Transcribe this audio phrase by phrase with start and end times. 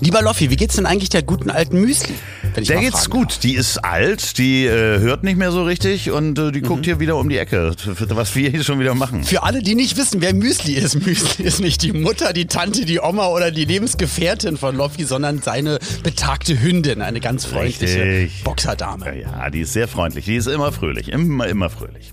[0.00, 2.14] Lieber Loffi, wie geht's denn eigentlich der guten alten Müsli?
[2.56, 3.42] Der geht's gut.
[3.42, 6.66] Die ist alt, die äh, hört nicht mehr so richtig und äh, die mhm.
[6.66, 7.74] guckt hier wieder um die Ecke,
[8.10, 9.24] was wir hier schon wieder machen.
[9.24, 12.84] Für alle, die nicht wissen, wer Müsli ist, Müsli ist nicht die Mutter, die Tante,
[12.84, 18.44] die Oma oder die Lebensgefährtin von Loffi, sondern seine betagte Hündin, eine ganz freundliche richtig.
[18.44, 19.06] Boxerdame.
[19.06, 22.12] Ja, ja, die ist sehr freundlich, die ist immer fröhlich, immer, immer fröhlich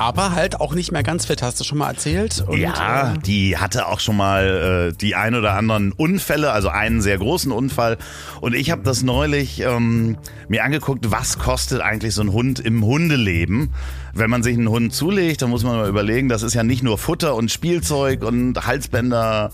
[0.00, 2.42] aber halt auch nicht mehr ganz fit, hast du schon mal erzählt.
[2.46, 6.70] Und, ja, äh, die hatte auch schon mal äh, die ein oder anderen Unfälle, also
[6.70, 7.98] einen sehr großen Unfall.
[8.40, 10.16] Und ich habe das neulich ähm,
[10.48, 13.74] mir angeguckt, was kostet eigentlich so ein Hund im Hundeleben.
[14.14, 16.82] Wenn man sich einen Hund zulegt, dann muss man mal überlegen, das ist ja nicht
[16.82, 19.50] nur Futter und Spielzeug und Halsbänder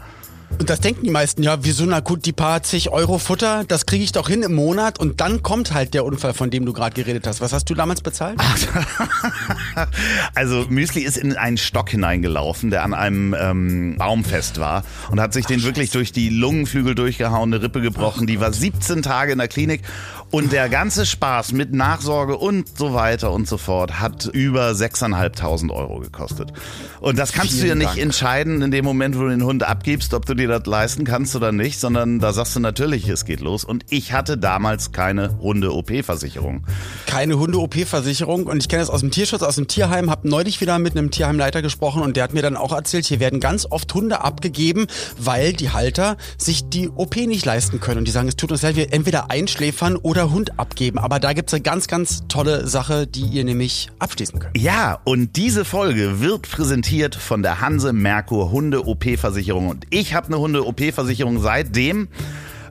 [0.58, 3.84] und das denken die meisten, ja, wieso na gut, die paar zig Euro Futter, das
[3.84, 6.72] kriege ich doch hin im Monat und dann kommt halt der Unfall, von dem du
[6.72, 7.40] gerade geredet hast.
[7.40, 8.38] Was hast du damals bezahlt?
[10.34, 15.20] also Müsli ist in einen Stock hineingelaufen, der an einem ähm, Baum fest war und
[15.20, 18.26] hat sich Ach, den wirklich durch die Lungenflügel durchgehauen, eine Rippe gebrochen.
[18.26, 19.82] die war 17 Tage in der Klinik
[20.30, 25.70] und der ganze Spaß mit Nachsorge und so weiter und so fort hat über 6.500
[25.70, 26.52] Euro gekostet.
[27.00, 27.98] Und das kannst Vielen du ja nicht Dank.
[28.00, 31.36] entscheiden in dem Moment, wo du den Hund abgibst, ob du dir das leisten kannst
[31.36, 33.64] oder nicht, sondern da sagst du natürlich, es geht los.
[33.64, 36.64] Und ich hatte damals keine Hunde-OP-Versicherung.
[37.06, 38.46] Keine Hunde-OP-Versicherung.
[38.46, 41.10] Und ich kenne das aus dem Tierschutz, aus dem Tierheim, habe neulich wieder mit einem
[41.10, 44.86] Tierheimleiter gesprochen und der hat mir dann auch erzählt, hier werden ganz oft Hunde abgegeben,
[45.18, 47.98] weil die Halter sich die OP nicht leisten können.
[47.98, 50.98] Und die sagen, es tut uns leid, wir entweder einschläfern oder oder Hund abgeben.
[50.98, 54.56] Aber da gibt es eine ganz, ganz tolle Sache, die ihr nämlich abschließen könnt.
[54.56, 59.68] Ja, und diese Folge wird präsentiert von der Hanse Merkur Hunde OP-Versicherung.
[59.68, 62.08] Und ich habe eine Hunde OP-Versicherung seitdem.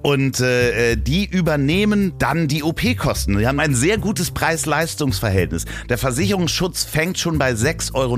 [0.05, 3.39] Und äh, äh, die übernehmen dann die OP-Kosten.
[3.39, 5.65] Die haben ein sehr gutes Preis-Leistungs-Verhältnis.
[5.89, 8.15] Der Versicherungsschutz fängt schon bei 6,90 Euro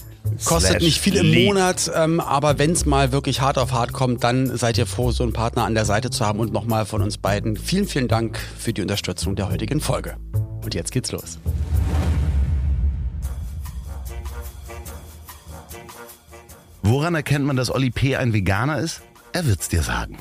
[0.46, 4.24] Kostet nicht viel im Monat, ähm, aber wenn es mal wirklich hart auf hart kommt,
[4.24, 6.40] dann seid ihr froh, so einen Partner an der Seite zu haben.
[6.40, 10.18] Und nochmal von uns beiden vielen, vielen Dank für die Unterstützung der heutigen Folge.
[10.64, 11.40] Und jetzt geht's los.
[16.84, 18.16] Woran erkennt man, dass Olli P.
[18.16, 19.02] ein Veganer ist?
[19.34, 20.18] Er wird's dir sagen.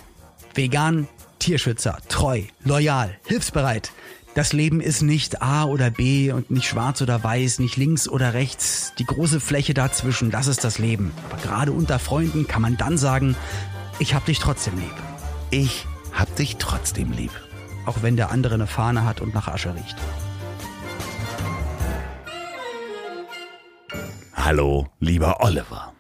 [0.55, 1.07] Vegan,
[1.39, 3.93] Tierschützer, treu, loyal, hilfsbereit.
[4.37, 8.35] Das Leben ist nicht A oder B und nicht schwarz oder weiß, nicht links oder
[8.35, 8.93] rechts.
[8.99, 11.11] Die große Fläche dazwischen, das ist das Leben.
[11.31, 13.35] Aber gerade unter Freunden kann man dann sagen,
[13.99, 14.93] ich hab dich trotzdem lieb.
[15.51, 17.31] Ich hab dich trotzdem lieb.
[17.87, 19.97] Auch wenn der andere eine Fahne hat und nach Asche riecht.
[24.35, 25.95] Hallo, lieber Oliver.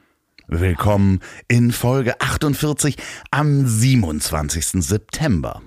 [0.46, 2.98] Willkommen in Folge 48
[3.30, 4.84] am 27.
[4.84, 5.62] September.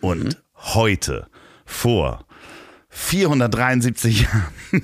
[0.00, 0.34] Und mhm.
[0.56, 1.29] heute
[1.70, 2.24] vor
[2.90, 4.44] 473 Jahren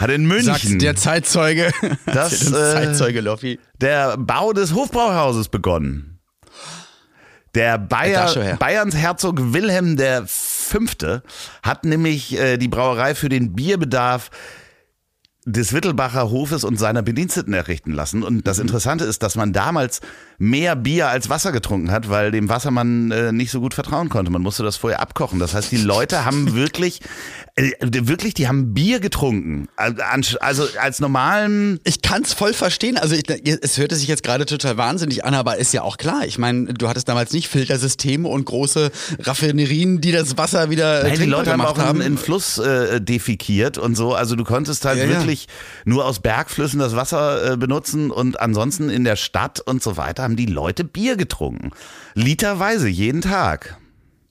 [0.00, 1.70] hat in München Sagt der Zeitzeuge,
[2.06, 6.18] das, äh, Zeitzeuge Loffi, der Bau des Hofbrauhauses begonnen.
[7.54, 10.78] Der Bayer, Bayerns Herzog Wilhelm V.
[11.64, 14.30] hat nämlich äh, die Brauerei für den Bierbedarf
[15.44, 18.22] des Wittelbacher Hofes und seiner Bediensteten errichten lassen.
[18.22, 20.00] Und das Interessante ist, dass man damals
[20.40, 24.08] mehr Bier als Wasser getrunken hat, weil dem Wasser man äh, nicht so gut vertrauen
[24.08, 24.32] konnte.
[24.32, 25.38] Man musste das vorher abkochen.
[25.38, 27.00] Das heißt, die Leute haben wirklich,
[27.56, 29.68] äh, wirklich, die haben Bier getrunken.
[29.76, 31.78] Also als normalen.
[31.84, 32.96] Ich kann es voll verstehen.
[32.96, 36.22] Also ich, es hörte sich jetzt gerade total wahnsinnig an, aber ist ja auch klar.
[36.24, 41.18] Ich meine, du hattest damals nicht Filtersysteme und große Raffinerien, die das Wasser wieder Nein,
[41.18, 42.00] die Leute haben auch haben.
[42.00, 44.14] in Fluss äh, defikiert und so.
[44.14, 45.52] Also du konntest halt ja, wirklich ja.
[45.84, 50.29] nur aus Bergflüssen das Wasser äh, benutzen und ansonsten in der Stadt und so weiter
[50.30, 51.72] haben die Leute Bier getrunken.
[52.14, 53.76] Literweise jeden Tag.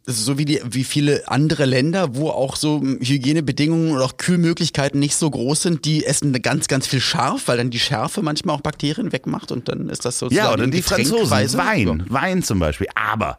[0.05, 4.97] Ist so wie, die, wie viele andere Länder, wo auch so Hygienebedingungen oder auch Kühlmöglichkeiten
[4.97, 8.55] nicht so groß sind, die essen ganz, ganz viel scharf, weil dann die Schärfe manchmal
[8.55, 10.29] auch Bakterien wegmacht und dann ist das so.
[10.29, 12.87] Ja, oder die Franzosen, Wein, Wein zum Beispiel.
[12.95, 13.37] Aber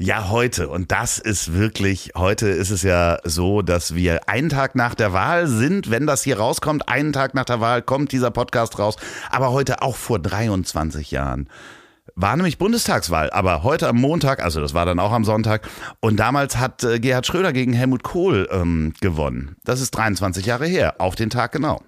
[0.00, 0.68] ja, heute.
[0.68, 5.12] Und das ist wirklich, heute ist es ja so, dass wir einen Tag nach der
[5.12, 5.90] Wahl sind.
[5.90, 8.94] Wenn das hier rauskommt, einen Tag nach der Wahl kommt dieser Podcast raus.
[9.30, 11.48] Aber heute auch vor 23 Jahren
[12.14, 15.68] war nämlich Bundestagswahl, aber heute am Montag, also das war dann auch am Sonntag,
[16.00, 19.56] und damals hat äh, Gerhard Schröder gegen Helmut Kohl ähm, gewonnen.
[19.64, 21.82] Das ist 23 Jahre her, auf den Tag genau.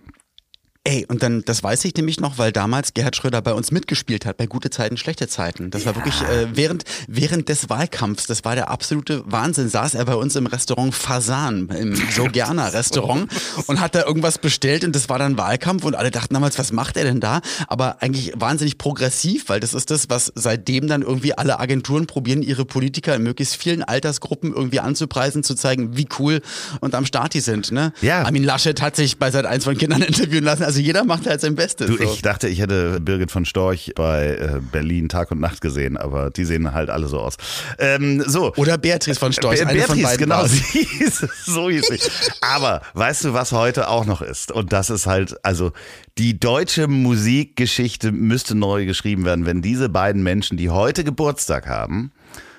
[0.83, 4.25] Ey, und dann, das weiß ich nämlich noch, weil damals Gerhard Schröder bei uns mitgespielt
[4.25, 5.71] hat, bei gute Zeiten, schlechte Zeiten.
[5.71, 5.89] Das ja.
[5.89, 10.15] war wirklich äh, während, während des Wahlkampfs, das war der absolute Wahnsinn, saß er bei
[10.15, 13.31] uns im Restaurant Fasan, im Sogerna Restaurant
[13.67, 16.73] und hat da irgendwas bestellt und das war dann Wahlkampf und alle dachten damals, was
[16.73, 17.43] macht er denn da?
[17.67, 22.41] Aber eigentlich wahnsinnig progressiv, weil das ist das, was seitdem dann irgendwie alle Agenturen probieren,
[22.41, 26.41] ihre Politiker in möglichst vielen Altersgruppen irgendwie anzupreisen, zu zeigen, wie cool
[26.81, 27.71] und am Start die sind.
[27.71, 27.93] Ne?
[28.01, 28.23] Ja.
[28.23, 31.41] Armin Laschet hat sich bei seit eins von Kindern interviewen lassen also jeder macht halt
[31.41, 31.89] sein Bestes.
[31.89, 32.05] Du, so.
[32.05, 36.31] ich dachte, ich hätte Birgit von Storch bei äh, Berlin Tag und Nacht gesehen, aber
[36.31, 37.39] die sehen halt alle so aus.
[37.81, 38.55] Ähm, so.
[38.55, 39.59] Oder Beatrice von Storch.
[39.59, 40.47] Be eine Beatrice, genau.
[40.47, 41.99] Sie hieß, so hieß sie.
[42.41, 44.53] Aber weißt du, was heute auch noch ist?
[44.53, 45.73] Und das ist halt, also
[46.19, 52.13] die deutsche Musikgeschichte müsste neu geschrieben werden, wenn diese beiden Menschen, die heute Geburtstag haben,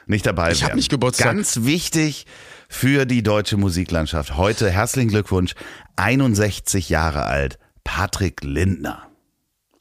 [0.06, 0.54] nicht dabei wären.
[0.54, 1.28] Ich habe nicht Geburtstag.
[1.34, 2.26] Ganz wichtig
[2.68, 4.36] für die deutsche Musiklandschaft.
[4.36, 5.54] Heute herzlichen Glückwunsch,
[5.96, 7.58] 61 Jahre alt,
[7.94, 9.10] Patrick Lindner.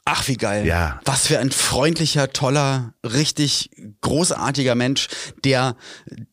[0.03, 0.65] Ach, wie geil.
[0.65, 0.99] Ja.
[1.05, 3.69] Was für ein freundlicher, toller, richtig
[4.01, 5.07] großartiger Mensch,
[5.45, 5.77] der,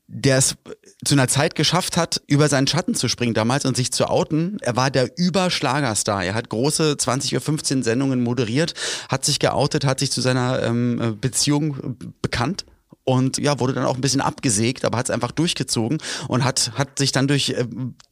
[0.08, 0.56] der es
[1.04, 4.58] zu einer Zeit geschafft hat, über seinen Schatten zu springen damals und sich zu outen.
[4.60, 6.24] Er war der Überschlagerstar.
[6.24, 8.74] Er hat große 20 Uhr 15 Sendungen moderiert,
[9.08, 12.64] hat sich geoutet, hat sich zu seiner ähm, Beziehung bekannt
[13.08, 15.96] und ja, wurde dann auch ein bisschen abgesägt, aber hat es einfach durchgezogen
[16.28, 17.64] und hat, hat sich dann durch äh,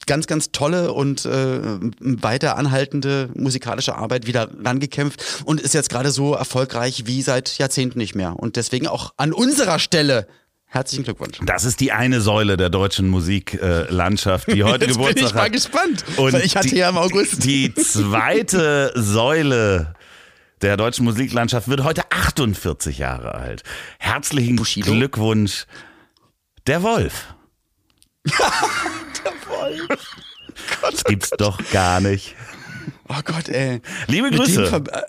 [0.06, 1.60] ganz, ganz tolle und äh,
[2.00, 7.98] weiter anhaltende musikalische Arbeit wieder rangekämpft und ist jetzt gerade so erfolgreich wie seit Jahrzehnten
[7.98, 8.36] nicht mehr.
[8.38, 10.26] Und deswegen auch an unserer Stelle
[10.68, 11.38] Herzlichen Glückwunsch.
[11.46, 15.52] Das ist die eine Säule der deutschen Musiklandschaft, die heute Jetzt Geburtstag hat.
[15.52, 16.04] Bin ich mal gespannt.
[16.18, 17.44] Und ich hatte die, ja im August.
[17.44, 19.94] Die zweite Säule
[20.62, 23.62] der deutschen Musiklandschaft wird heute 48 Jahre alt.
[23.98, 24.92] Herzlichen Bushido.
[24.92, 25.66] Glückwunsch,
[26.66, 27.34] der Wolf.
[28.24, 29.88] der Wolf.
[30.80, 32.34] Gott, das gibt's oh doch gar nicht.
[33.08, 33.80] Oh Gott, ey.
[34.08, 34.64] Liebe Grüße.
[34.64, 35.02] Äh,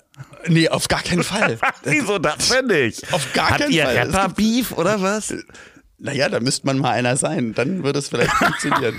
[0.46, 1.58] nee, auf gar keinen Fall.
[1.82, 3.12] Wieso das denn nicht?
[3.12, 3.96] Auf gar Hat keinen ihr Fall.
[3.96, 5.34] Rapper-Beef oder was?
[6.00, 7.54] Naja, da müsste man mal einer sein.
[7.54, 8.94] Dann würde es vielleicht funktionieren.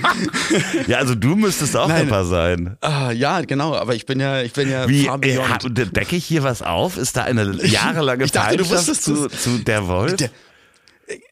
[0.88, 2.10] ja, also du müsstest auch Nein.
[2.10, 2.78] Rapper sein.
[2.82, 3.74] Ah, ja, genau.
[3.74, 6.98] Aber ich bin ja, ich bin ja Wie, äh, decke ich hier was auf?
[6.98, 10.18] Ist da eine jahrelange ich dachte, du wusstest zu, zu der Wolf?
[10.18, 10.30] Der,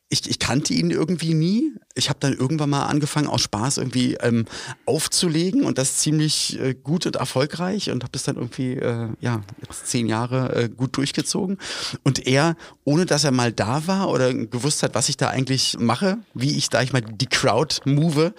[0.09, 1.73] ich, ich kannte ihn irgendwie nie.
[1.95, 4.45] Ich habe dann irgendwann mal angefangen, aus Spaß irgendwie ähm,
[4.85, 9.41] aufzulegen und das ziemlich äh, gut und erfolgreich und habe das dann irgendwie, äh, ja,
[9.61, 11.57] jetzt zehn Jahre äh, gut durchgezogen.
[12.03, 12.55] Und er,
[12.85, 16.57] ohne dass er mal da war oder gewusst hat, was ich da eigentlich mache, wie
[16.57, 18.33] ich da ich mal die Crowd move,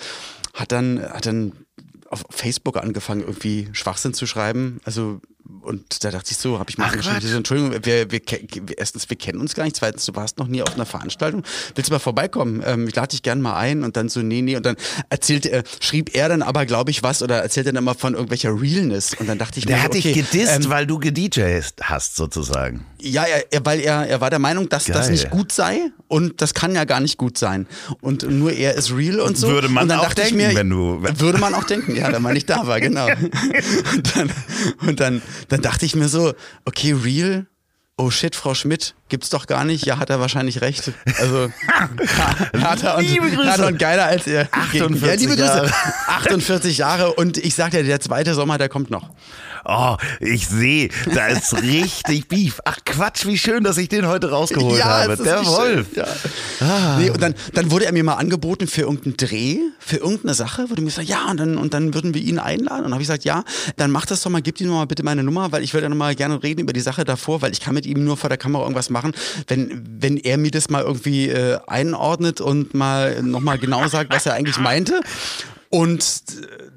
[0.55, 1.53] hat dann, hat dann
[2.11, 4.81] auf Facebook angefangen, irgendwie Schwachsinn zu schreiben.
[4.85, 5.21] Also
[5.63, 8.21] und da dachte ich so, habe ich mal geschrieben, Entschuldigung, wir, wir,
[8.77, 11.43] erstens, wir kennen uns gar nicht, zweitens, du warst noch nie auf einer Veranstaltung,
[11.75, 12.63] willst du mal vorbeikommen?
[12.67, 14.77] Ähm, ich lade dich gern mal ein und dann so, nee, nee, und dann
[15.09, 18.13] erzählte er, schrieb er dann aber, glaube ich, was oder erzählt er dann immer von
[18.15, 20.99] irgendwelcher Realness und dann dachte ich Der mir, hat okay, dich gedisst, ähm, weil du
[20.99, 21.39] gedjed
[21.83, 22.85] hast, sozusagen.
[23.01, 24.97] Ja, er, er, weil er, er war der Meinung, dass Geil.
[24.97, 27.67] das nicht gut sei und das kann ja gar nicht gut sein
[28.01, 29.49] und nur er ist real und so.
[29.49, 31.03] Würde man und dann auch dachte denken, ich mir, wenn du...
[31.03, 33.07] Würde man auch denken, ja, wenn man nicht da war, genau.
[33.95, 34.31] und dann,
[34.87, 37.47] und dann, dann dachte ich mir so, okay, real,
[37.99, 39.85] oh shit, Frau Schmidt, gibt's doch gar nicht.
[39.85, 40.93] Ja, hat er wahrscheinlich recht.
[41.19, 41.51] Also
[42.53, 44.49] härter und, härter und geiler als er.
[44.53, 45.45] 48 ja, liebe Grüße.
[45.45, 45.73] Jahre.
[46.07, 49.11] 48 Jahre und ich sagte, der zweite Sommer, der kommt noch.
[49.71, 52.59] Oh, ich sehe, da ist richtig Beef.
[52.65, 55.17] Ach Quatsch, wie schön, dass ich den heute rausgeholt ja, habe.
[55.19, 55.89] Der Wolf.
[55.93, 56.67] Schön, ja.
[56.67, 56.97] ah.
[56.99, 60.71] nee, und dann, dann wurde er mir mal angeboten für irgendeinen Dreh, für irgendeine Sache,
[60.71, 62.79] wurde mir gesagt, ja, und dann, und dann würden wir ihn einladen.
[62.79, 63.45] Und dann habe ich gesagt, ja,
[63.77, 65.99] dann mach das doch mal, gib ihm mal bitte meine Nummer, weil ich würde dann
[65.99, 68.39] mal gerne reden über die Sache davor, weil ich kann mit ihm nur vor der
[68.39, 69.13] Kamera irgendwas machen,
[69.49, 74.25] wenn, wenn er mir das mal irgendwie äh, einordnet und mal nochmal genau sagt, was
[74.25, 75.03] er eigentlich meinte.
[75.69, 76.69] Und äh,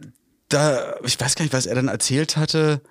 [0.54, 2.82] da, ich weiß gar nicht, was er dann erzählt hatte.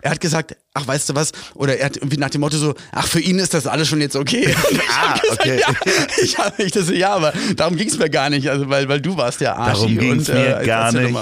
[0.00, 1.30] Er hat gesagt, ach, weißt du was?
[1.54, 4.00] Oder er hat irgendwie nach dem Motto so, ach, für ihn ist das alles schon
[4.00, 4.52] jetzt okay.
[4.90, 5.60] ah, gesagt, okay.
[5.60, 5.74] Ja,
[6.20, 9.00] ich habe ich das ja, aber darum ging es mir gar nicht, also weil, weil
[9.00, 9.78] du warst der Arsch.
[9.78, 11.16] Darum ging es mir äh, gar nicht.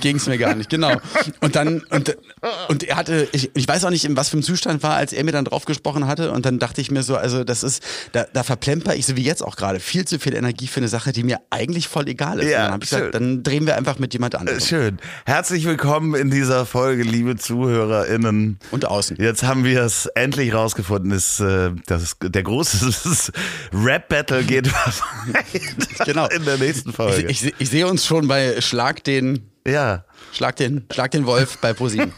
[0.00, 0.92] Ging es mir gar nicht, genau.
[1.40, 2.16] Und dann, und,
[2.68, 5.12] und er hatte, ich, ich weiß auch nicht, in was für einem Zustand war, als
[5.12, 6.30] er mir dann drauf gesprochen hatte.
[6.30, 9.22] Und dann dachte ich mir so, also das ist, da, da verplemper ich so wie
[9.22, 12.38] jetzt auch gerade viel zu viel Energie für eine Sache, die mir eigentlich voll egal
[12.38, 12.50] ist.
[12.50, 14.60] Ja, dann habe ich gesagt, dann drehen wir einfach mit jemand anderem.
[14.60, 14.98] Schön.
[15.24, 18.58] Herzlich willkommen in dieser Folge, liebe ZuhörerInnen.
[18.75, 19.16] Und außen.
[19.18, 21.10] Jetzt haben wir es endlich rausgefunden.
[21.10, 23.32] Ist, äh, das, der große
[23.72, 24.70] Rap-Battle geht
[26.04, 26.26] genau.
[26.28, 27.28] in der nächsten Folge.
[27.28, 29.50] Ich, ich, ich sehe uns schon bei Schlag den.
[29.66, 30.04] Ja.
[30.32, 32.12] Schlag den, schlag den Wolf bei ProSieben.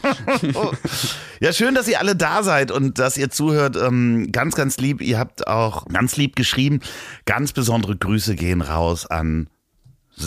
[1.39, 3.75] ja, schön, dass ihr alle da seid und dass ihr zuhört.
[3.75, 5.01] Ähm, ganz, ganz lieb.
[5.01, 6.81] Ihr habt auch ganz lieb geschrieben.
[7.25, 9.49] Ganz besondere Grüße gehen raus an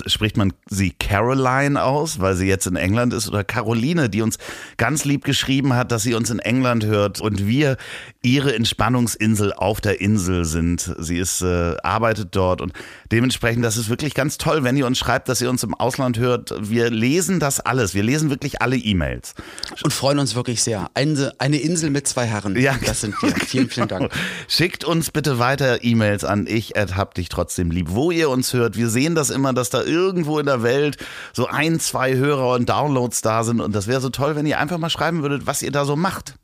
[0.07, 4.39] spricht man sie Caroline aus, weil sie jetzt in England ist, oder Caroline, die uns
[4.77, 7.77] ganz lieb geschrieben hat, dass sie uns in England hört und wir
[8.23, 10.95] ihre Entspannungsinsel auf der Insel sind.
[10.99, 12.73] Sie ist, äh, arbeitet dort und
[13.11, 16.19] dementsprechend, das ist wirklich ganz toll, wenn ihr uns schreibt, dass ihr uns im Ausland
[16.19, 16.55] hört.
[16.61, 17.95] Wir lesen das alles.
[17.95, 19.35] Wir lesen wirklich alle E-Mails.
[19.83, 20.89] Und freuen uns wirklich sehr.
[20.95, 22.57] Eine, eine Insel mit zwei Herren.
[22.57, 23.35] Ja, das sind wir.
[23.35, 24.13] Vielen, vielen Dank.
[24.49, 28.77] Schickt uns bitte weiter E-Mails an ich hab dich trotzdem lieb, wo ihr uns hört.
[28.77, 30.97] Wir sehen das immer, dass da irgendwo in der Welt
[31.33, 33.61] so ein, zwei Hörer und Downloads da sind.
[33.61, 35.97] Und das wäre so toll, wenn ihr einfach mal schreiben würdet, was ihr da so
[35.97, 36.37] macht.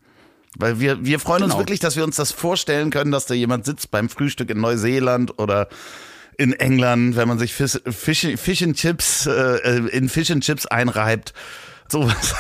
[0.57, 1.55] Weil wir, wir freuen genau.
[1.55, 4.61] uns wirklich, dass wir uns das vorstellen können, dass da jemand sitzt beim Frühstück in
[4.61, 5.69] Neuseeland oder
[6.37, 10.67] in England, wenn man sich Fish, Fish, Fish and Chips äh, in Fish and Chips
[10.67, 11.35] einreibt.
[11.89, 12.35] Sowas.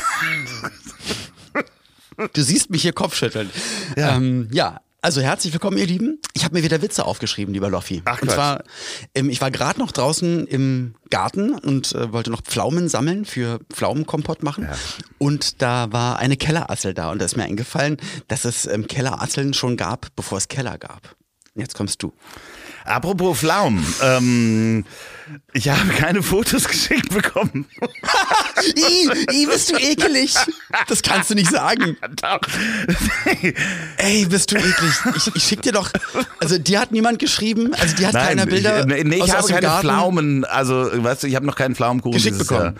[2.32, 3.48] Du siehst mich hier Kopfschütteln.
[3.96, 4.16] Ja.
[4.16, 6.20] Ähm, ja, also herzlich willkommen, ihr Lieben.
[6.34, 8.02] Ich habe mir wieder Witze aufgeschrieben, lieber Loffi.
[8.04, 8.64] Ach, und zwar,
[9.14, 13.60] ähm, ich war gerade noch draußen im Garten und äh, wollte noch Pflaumen sammeln für
[13.72, 14.64] Pflaumenkompott machen.
[14.64, 14.76] Ja.
[15.18, 19.54] Und da war eine Kellerassel da und da ist mir eingefallen, dass es ähm, Kellerasseln
[19.54, 21.16] schon gab, bevor es Keller gab.
[21.54, 22.12] Jetzt kommst du.
[22.84, 23.84] Apropos Pflaumen.
[24.02, 24.84] Ähm,
[25.52, 27.66] ich habe keine Fotos geschickt bekommen.
[28.76, 30.34] I, I, bist du ekelig.
[30.88, 31.96] Das kannst du nicht sagen.
[33.96, 34.92] Ey, bist du eklig.
[35.16, 35.90] Ich, ich schick dir doch.
[36.40, 37.74] Also, dir hat niemand geschrieben.
[37.74, 38.88] Also, die hat Nein, keiner Bilder.
[38.88, 39.86] Ich, nee, ich habe keine Garten.
[39.86, 40.44] Pflaumen.
[40.44, 42.76] Also, weißt du, ich habe noch keinen Pflaumenkuchen geschickt bekommen.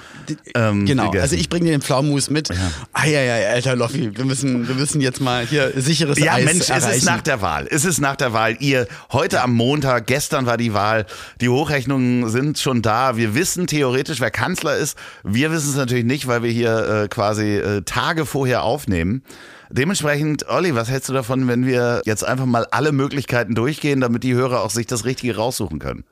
[0.54, 1.06] Ähm, genau.
[1.06, 1.22] Gegessen.
[1.22, 2.48] Also, ich bringe dir den Pflaumenmus mit.
[2.48, 2.56] Ja.
[3.00, 4.16] Eieiei, alter Loffi.
[4.16, 6.88] Wir müssen, wir müssen jetzt mal hier sicheres ja, Eis Mensch, erreichen.
[6.90, 7.68] es ist nach der Wahl.
[7.70, 8.56] Es ist nach der Wahl.
[8.58, 11.06] Ihr, heute am Montag, gestern war die Wahl.
[11.40, 13.16] Die Hochrechnungen sind schon da.
[13.16, 14.98] Wir wissen theoretisch, wer Kanzler ist.
[15.22, 19.22] Wir wissen es natürlich nicht, weil wir hier äh, quasi äh, Tage vorher aufnehmen.
[19.70, 24.24] Dementsprechend, Olli, was hältst du davon, wenn wir jetzt einfach mal alle Möglichkeiten durchgehen, damit
[24.24, 26.04] die Hörer auch sich das Richtige raussuchen können?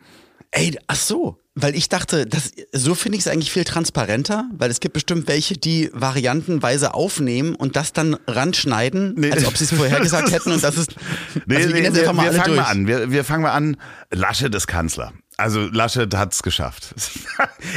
[0.56, 4.70] Ey, ach so, weil ich dachte, das, so finde ich es eigentlich viel transparenter, weil
[4.70, 9.30] es gibt bestimmt welche, die variantenweise aufnehmen und das dann ranschneiden, nee.
[9.30, 10.94] als ob sie es vorher gesagt hätten und das ist.
[11.44, 12.56] Nee, also wir, nee, wir, wir fangen durch.
[12.56, 12.86] mal an.
[12.86, 13.76] Wir, wir fangen mal an.
[14.10, 15.12] Laschet ist Kanzler.
[15.38, 16.94] Also Laschet hat es geschafft.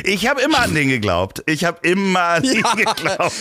[0.04, 1.44] Ich habe immer an den geglaubt.
[1.46, 2.74] Ich habe immer an den ja.
[2.74, 3.34] geglaubt.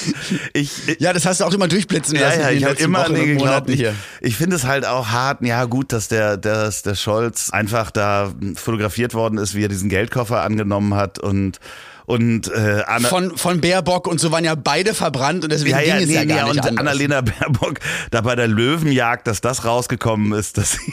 [0.55, 2.41] Ich, ja, das hast du auch immer durchblitzen lassen.
[2.41, 3.71] Ja, ja, ich habe immer Wochen an den geglaubt.
[3.71, 3.87] Ich,
[4.21, 5.43] ich finde es halt auch hart.
[5.43, 9.89] Ja, gut, dass der, dass der Scholz einfach da fotografiert worden ist, wie er diesen
[9.89, 11.61] Geldkoffer angenommen hat und
[12.09, 15.83] und äh, Anna von von Baerbock und so waren ja beide verbrannt und deswegen ja,
[15.83, 16.79] ja, ging es nee, ja gar ja, nicht und anders.
[16.79, 20.93] Annalena Baerbock da bei der Löwenjagd, dass das rausgekommen ist, dass sie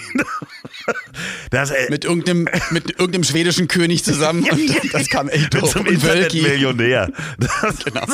[1.52, 5.72] das, äh, mit irgendeinem mit irgendeinem schwedischen König zusammen und das kam echt doof.
[5.72, 7.10] Zum Internetmillionär.
[7.86, 8.06] genau.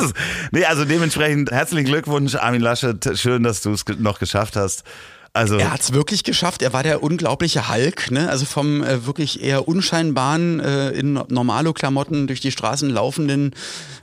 [0.52, 4.84] nee, also dementsprechend herzlichen Glückwunsch Armin Laschet, schön, dass du es noch geschafft hast.
[5.34, 6.60] Also er hat es wirklich geschafft.
[6.60, 8.28] Er war der unglaubliche Hulk, ne?
[8.28, 13.54] Also vom äh, wirklich eher unscheinbaren äh, in Normalo-Klamotten durch die Straßen laufenden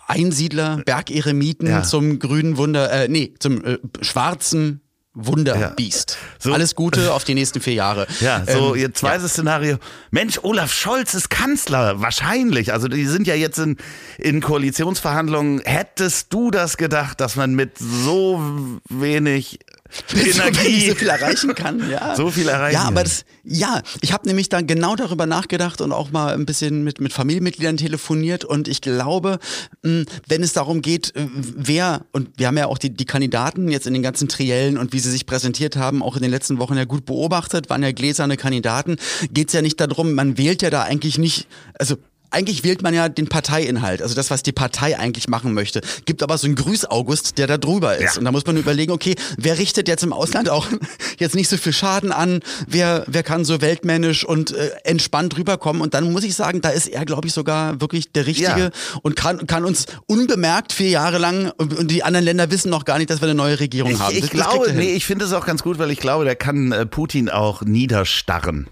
[0.07, 1.83] Einsiedler, Bergeremiten ja.
[1.83, 4.81] zum grünen Wunder, äh, nee, zum äh, schwarzen
[5.13, 6.12] Wunderbiest.
[6.12, 6.17] Ja.
[6.39, 6.53] So.
[6.53, 8.07] Alles Gute auf die nächsten vier Jahre.
[8.21, 9.29] Ja, so ähm, ihr zweites ja.
[9.29, 9.77] Szenario.
[10.12, 12.00] Mensch, Olaf Scholz ist Kanzler.
[12.00, 12.74] Wahrscheinlich.
[12.74, 13.77] Also die sind ja jetzt in,
[14.17, 15.62] in Koalitionsverhandlungen.
[15.65, 18.41] Hättest du das gedacht, dass man mit so
[18.88, 19.59] wenig
[20.13, 20.89] Energie.
[20.89, 21.89] so viel erreichen kann.
[21.89, 22.15] Ja.
[22.15, 25.91] So viel erreichen Ja, aber das, ja, ich habe nämlich dann genau darüber nachgedacht und
[25.91, 29.39] auch mal ein bisschen mit, mit Familienmitgliedern telefoniert und ich glaube,
[29.84, 33.69] mh, wenn es darum geht, äh, wer, und wir haben ja auch die, die Kandidaten
[33.69, 36.60] jetzt in den ganzen Triellen und wie sie sich präsentiert haben, auch in den letzten
[36.60, 38.98] Wochen ja gut beobachtet, waren ja gläserne Kandidaten,
[39.31, 41.98] geht's ja nicht darum, man wählt ja da eigentlich nicht, also
[42.31, 45.81] eigentlich wählt man ja den Parteiinhalt, also das, was die Partei eigentlich machen möchte.
[46.05, 48.13] Gibt aber so einen Grüß-August, der da drüber ist.
[48.15, 48.19] Ja.
[48.19, 50.67] Und da muss man überlegen, okay, wer richtet jetzt im Ausland auch
[51.19, 52.41] jetzt nicht so viel Schaden an?
[52.67, 55.81] Wer, wer kann so weltmännisch und äh, entspannt rüberkommen?
[55.81, 58.69] Und dann muss ich sagen, da ist er, glaube ich, sogar wirklich der Richtige Ja.
[59.01, 62.86] und kann, kann uns unbemerkt vier Jahre lang und, und die anderen Länder wissen noch
[62.86, 64.13] gar nicht, dass wir eine neue Regierung haben.
[64.13, 64.77] Ich, Das- ich das glaube, hin.
[64.77, 67.62] nee, ich finde es auch ganz gut, weil ich glaube, der kann äh, Putin auch
[67.63, 68.67] niederstarren.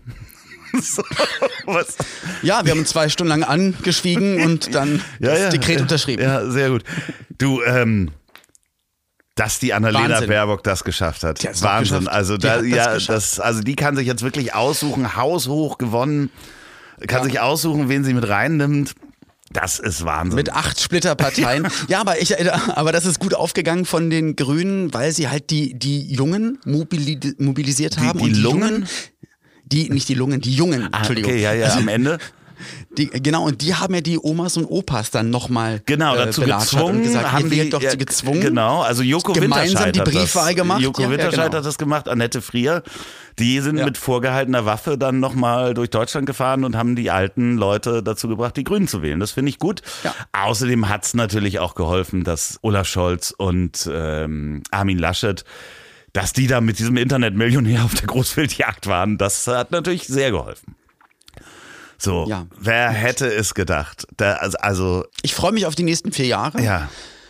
[0.82, 1.04] so,
[1.66, 1.96] was?
[2.42, 6.24] Ja, wir haben zwei Stunden lang angeschwiegen und dann das Dekret ja, unterschrieben.
[6.24, 6.84] Ja, sehr gut.
[7.38, 8.12] Du, ähm,
[9.36, 10.30] dass die Annalena Wahnsinn.
[10.30, 11.42] Baerbock das geschafft hat.
[11.42, 12.00] Die doch Wahnsinn.
[12.00, 12.16] geschafft.
[12.16, 16.32] Also Die da, das ja, das, also die kann sich jetzt wirklich aussuchen, haushoch gewonnen,
[17.08, 18.96] kann sich aussuchen, wen sie mit reinnimmt.
[19.52, 20.36] Das ist Wahnsinn.
[20.36, 21.68] Mit acht Splitterparteien.
[21.88, 22.36] ja, aber ich,
[22.76, 27.20] aber das ist gut aufgegangen von den Grünen, weil sie halt die, die Jungen mobili
[27.38, 28.18] mobilisiert haben.
[28.18, 28.70] die und die Lungen?
[28.70, 28.88] Jungen,
[29.72, 31.32] die, nicht die Lungen, die Jungen, Ah, Entschuldigung.
[31.32, 32.18] okay, ja, ja, Also, am Ende.
[32.98, 36.42] die, genau, und die haben ja die Omas und Opas dann nochmal Genau, äh, dazu
[36.42, 37.04] gezwungen.
[37.04, 38.42] gesagt, haben die, doch ja, zu gezwungen.
[38.42, 40.82] Genau, also Joko Gemeinsam die hat Briefwahl das, gemacht.
[40.82, 41.58] Joko Ja, ja, Winterscheid genau.
[41.58, 42.82] hat das gemacht, Annette Frier.
[43.38, 43.86] Die sind Ja.
[43.86, 48.58] mit vorgehaltener Waffe dann nochmal durch Deutschland gefahren und haben die alten Leute dazu gebracht,
[48.58, 49.20] die Grünen zu wählen.
[49.20, 49.84] Das finde ich gut.
[50.04, 50.16] Ja.
[50.34, 55.44] Außerdem hat's natürlich auch geholfen, dass Olaf Scholz und ähm, Armin Laschet
[56.18, 60.76] dass die da mit diesem Internetmillionär auf der Großwildjagd waren, das hat natürlich sehr geholfen.
[62.00, 62.48] So, Ja.
[62.60, 64.08] wer hätte es gedacht?
[64.18, 66.62] Da, also, also, Ich freue mich auf die nächsten vier Jahre.
[66.62, 66.90] ja.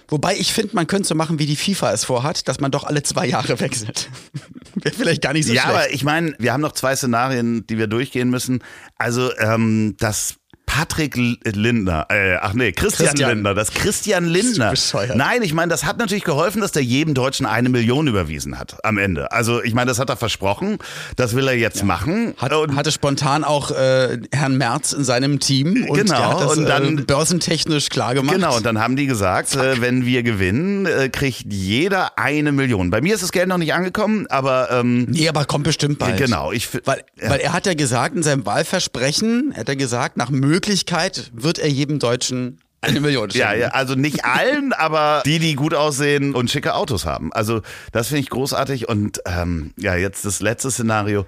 [0.09, 2.85] Wobei ich finde, man könnte so machen, wie die FIFA es vorhat, dass man doch
[2.85, 4.09] alle zwei Jahre wechselt.
[4.75, 5.75] Wäre vielleicht gar nicht so ja, schlecht.
[5.75, 8.63] aber ich meine, wir haben noch zwei Szenarien, die wir durchgehen müssen.
[8.97, 10.35] Also, ähm, das
[10.67, 13.29] Patrick Lindner, äh, ach nee, Christian, Christian.
[13.31, 14.73] Lindner, das Christian Lindner.
[15.15, 18.77] Nein, ich meine, das hat natürlich geholfen, dass der jedem Deutschen eine Million überwiesen hat
[18.83, 19.31] am Ende.
[19.31, 20.77] Also, ich meine, das hat er versprochen,
[21.15, 22.35] das will er jetzt machen.
[22.37, 26.65] Hat, Und- hatte spontan auch äh, Herrn Merz in seinem Team und Genau, das und
[26.65, 28.35] dann- äh, börsentechnisch klar gemacht.
[28.35, 32.91] Genau, und dann haben die gesagt, äh, wenn wir gewinnen, äh, kriegt jeder eine Million.
[32.91, 36.17] Bei mir ist das Geld noch nicht angekommen, aber ähm, Nee, aber kommt bestimmt bald.
[36.17, 36.51] genau.
[36.51, 37.29] Ich, Weil, ja.
[37.31, 40.56] weil er hat ja gesagt, in seinem Wahlversprechen, hat er gesagt, nach Möglichkeit
[41.33, 43.61] wird er jedem Deutschen eine Million Ja, schenken.
[43.61, 47.33] ja, also nicht allen, aber die, die gut aussehen und schicke Autos haben.
[47.33, 48.87] Also das finde ich großartig.
[48.87, 51.25] Und ähm, ja, jetzt das letzte Szenario.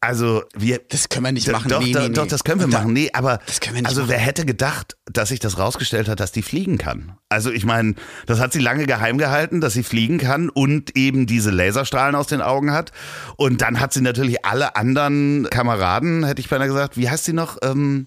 [0.00, 0.80] Also wir.
[0.88, 1.68] Das können wir nicht machen.
[1.68, 2.92] Doch, nee, doch, nee, doch, das können wir da- machen.
[2.92, 4.10] Nee, aber Das können wir nicht also machen.
[4.12, 7.18] wer hätte gedacht, dass sich das rausgestellt hat, dass die fliegen kann?
[7.28, 7.94] Also ich meine,
[8.26, 12.28] das hat sie lange geheim gehalten, dass sie fliegen kann und eben diese Laserstrahlen aus
[12.28, 12.92] den Augen hat.
[13.36, 17.32] Und dann hat sie natürlich alle anderen Kameraden, hätte ich beinahe gesagt, wie heißt sie
[17.32, 17.58] noch?
[17.62, 18.06] Ähm,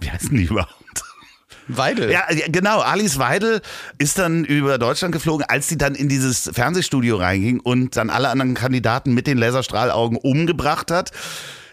[0.00, 0.74] wie heißen die überhaupt?
[1.68, 2.10] Weidel.
[2.10, 2.80] Ja, genau.
[2.80, 3.60] Alice Weidel
[3.98, 8.30] ist dann über Deutschland geflogen, als sie dann in dieses Fernsehstudio reinging und dann alle
[8.30, 11.10] anderen Kandidaten mit den Laserstrahlaugen umgebracht hat.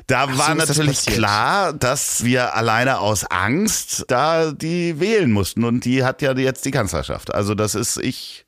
[0.07, 1.17] Da so, war das natürlich passiert.
[1.17, 5.63] klar, dass wir alleine aus Angst da die wählen mussten.
[5.63, 7.33] Und die hat ja jetzt die Kanzlerschaft.
[7.33, 8.45] Also das ist, ich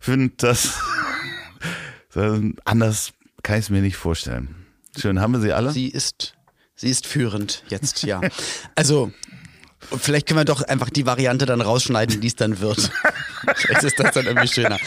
[0.00, 0.72] finde das
[2.64, 3.12] anders
[3.42, 4.66] kann ich es mir nicht vorstellen.
[4.98, 5.70] Schön, haben wir sie alle?
[5.70, 6.34] Sie ist,
[6.76, 8.20] sie ist führend jetzt, ja.
[8.74, 9.10] Also,
[9.80, 12.90] vielleicht können wir doch einfach die Variante dann rausschneiden, die es dann wird.
[13.54, 14.78] vielleicht ist das dann irgendwie schöner.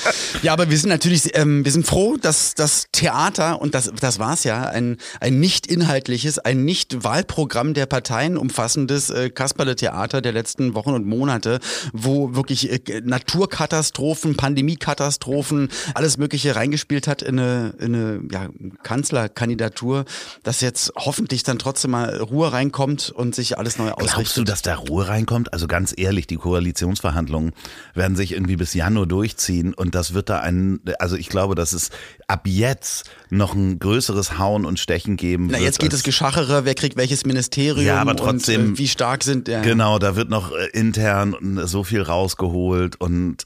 [0.42, 4.20] Ja, aber wir sind natürlich, ähm, wir sind froh, dass das Theater, und das, das
[4.20, 10.32] war's ja, ein, ein nicht inhaltliches, ein nicht Wahlprogramm der Parteien umfassendes äh, Kasperle-Theater der
[10.32, 11.60] letzten Wochen und Monate,
[11.94, 18.50] wo wirklich äh, Naturkatastrophen, Pandemiekatastrophen, alles Mögliche reingespielt hat in eine, in eine ja,
[18.84, 20.06] Kanzlerkandidatur,
[20.44, 24.16] dass jetzt hoffentlich dann trotzdem mal Ruhe reinkommt und sich alles neu ausrichtet.
[24.16, 25.52] Glaubst du, dass da Ruhe reinkommt?
[25.54, 27.52] Also ganz ehrlich, die Koalitionsverhandlungen
[27.94, 31.74] werden sich irgendwie bis Januar durchziehen und das wird da ein, also ich glaube, dass
[31.74, 31.90] es
[32.28, 35.64] ab jetzt noch ein größeres Hauen und Stechen geben Na, wird.
[35.64, 39.24] jetzt geht es Geschachere, wer kriegt welches Ministerium Ja, aber trotzdem- und äh, wie stark
[39.24, 39.62] sind der.
[39.62, 43.44] Genau, da wird noch äh, intern so viel rausgeholt und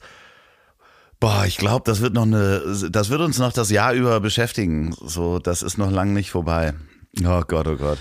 [1.20, 4.94] boah, ich glaube, das wird noch eine, das wird uns noch das Jahr über beschäftigen.
[5.00, 6.74] So, das ist noch lang nicht vorbei.
[7.24, 7.98] Oh Gott, oh Gott.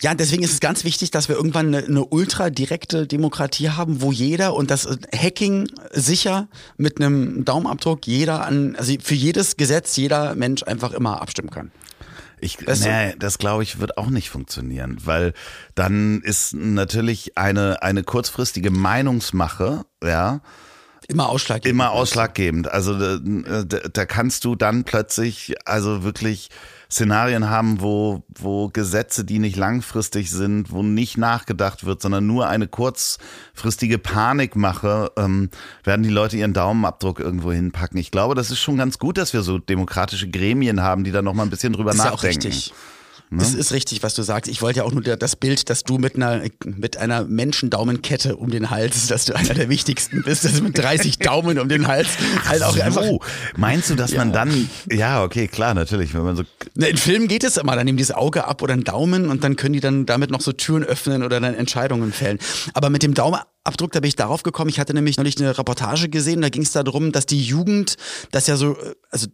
[0.00, 4.00] Ja, deswegen ist es ganz wichtig, dass wir irgendwann eine, eine ultra direkte Demokratie haben,
[4.00, 9.56] wo jeder und das äh, Hacking sicher mit einem Daumenabdruck jeder an, also für jedes
[9.56, 11.70] Gesetz jeder Mensch einfach immer abstimmen kann.
[12.40, 12.88] Ich, Weißt du?
[12.88, 15.34] nee, das glaube ich wird auch nicht funktionieren, weil
[15.74, 20.40] dann ist natürlich eine, eine kurzfristige Meinungsmache, ja,
[21.08, 21.74] Immer ausschlaggebend.
[21.74, 22.70] Immer ausschlaggebend.
[22.70, 26.50] Also da, da, da kannst du dann plötzlich also wirklich
[26.90, 32.48] Szenarien haben, wo, wo Gesetze, die nicht langfristig sind, wo nicht nachgedacht wird, sondern nur
[32.48, 35.50] eine kurzfristige Panikmache, ähm,
[35.84, 37.98] werden die Leute ihren Daumenabdruck irgendwo hinpacken.
[37.98, 41.22] Ich glaube, das ist schon ganz gut, dass wir so demokratische Gremien haben, die da
[41.22, 42.12] noch mal ein bisschen drüber ist nachdenken.
[42.12, 42.74] Ja auch richtig.
[43.32, 43.42] Ne?
[43.42, 44.50] Es ist richtig, was du sagst.
[44.50, 48.50] Ich wollte ja auch nur das Bild, dass du mit einer, mit einer Menschendaumenkette um
[48.50, 51.86] den Hals, dass du einer der wichtigsten bist, dass du mit 30 Daumen um den
[51.86, 52.08] Hals
[52.48, 52.82] halt auch so.
[52.82, 53.04] einfach.
[53.56, 54.18] Meinst du, dass ja.
[54.18, 56.42] man dann, ja, okay, klar, natürlich, wenn man so.
[56.74, 59.44] In Filmen geht es immer, dann nehmen die das Auge ab oder einen Daumen und
[59.44, 62.40] dann können die dann damit noch so Türen öffnen oder dann Entscheidungen fällen.
[62.74, 64.70] Aber mit dem Daumen Abdruck, da bin ich darauf gekommen.
[64.70, 67.96] Ich hatte nämlich neulich eine Reportage gesehen, da ging es darum, dass die Jugend
[68.30, 68.76] das ja so,
[69.10, 69.26] also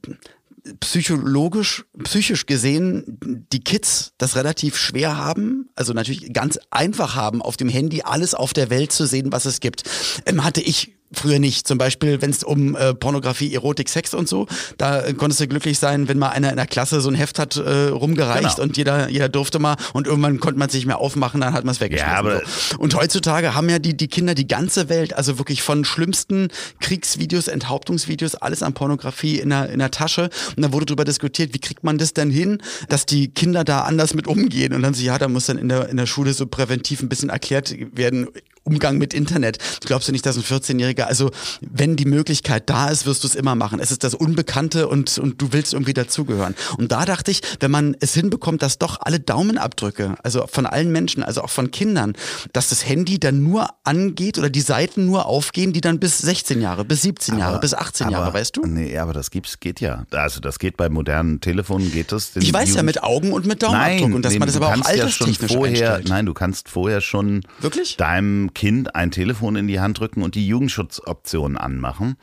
[0.81, 3.19] psychologisch, psychisch gesehen
[3.53, 8.35] die Kids das relativ schwer haben, also natürlich ganz einfach haben, auf dem Handy alles
[8.35, 9.85] auf der Welt zu sehen, was es gibt.
[10.27, 11.69] Ähm, hatte ich Früher nicht.
[11.69, 15.47] Zum Beispiel, wenn es um äh, Pornografie, Erotik, Sex und so, da äh, konntest du
[15.47, 18.62] glücklich sein, wenn mal einer in der Klasse so ein Heft hat äh, rumgereicht genau.
[18.62, 21.64] und jeder, jeder durfte mal und irgendwann konnte man es nicht mehr aufmachen, dann hat
[21.64, 22.12] man es weggeschmissen.
[22.12, 22.79] Ja, aber so.
[22.79, 26.49] Und heutzutage haben ja die, die Kinder die ganze Welt, also wirklich von schlimmsten
[26.81, 30.29] Kriegsvideos, Enthauptungsvideos, alles an Pornografie in der, in der Tasche.
[30.57, 33.83] Und dann wurde darüber diskutiert, wie kriegt man das denn hin, dass die Kinder da
[33.83, 34.73] anders mit umgehen.
[34.73, 37.09] Und dann so, ja, da muss dann in der, in der Schule so präventiv ein
[37.09, 38.27] bisschen erklärt werden,
[38.67, 39.59] Umgang mit Internet.
[39.85, 43.35] Glaubst du nicht, dass ein 14-Jähriger, also wenn die Möglichkeit da ist, wirst du es
[43.35, 43.81] immer machen.
[43.81, 46.55] Es ist das Unbekannte und, und du willst irgendwie dazugehören.
[46.77, 50.91] Und da dachte ich, wenn man es hinbekommt, dass doch alle Daumenabdrücke, also von allen
[50.91, 52.15] Menschen, also auch von Kindern,
[52.53, 56.61] dass das Handy dann nur angeht oder die Seiten nur aufgehen, die dann bis 16
[56.61, 58.67] Jahre, bis 17 aber, Jahre, bis 18 aber, Jahre, weißt du?
[58.67, 60.05] Nee, aber das gibt's, geht ja.
[60.11, 62.35] Also das geht bei modernen Telefonen, geht das.
[62.37, 64.57] Ich weiß Jugend ja mit Augen und mit Daumenabdruck nein, und dass nee, man das
[64.57, 66.09] aber auch alterstechnisch ja vorher, einstellt.
[66.09, 67.97] Nein, du kannst vorher schon Wirklich?
[67.97, 72.16] deinem Kind ein Telefon in die Hand drücken und die Jugendschutzoption anmachen.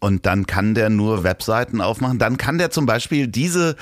[0.00, 2.18] Und dann kann der nur Webseiten aufmachen.
[2.18, 3.76] Dann kann der zum Beispiel diese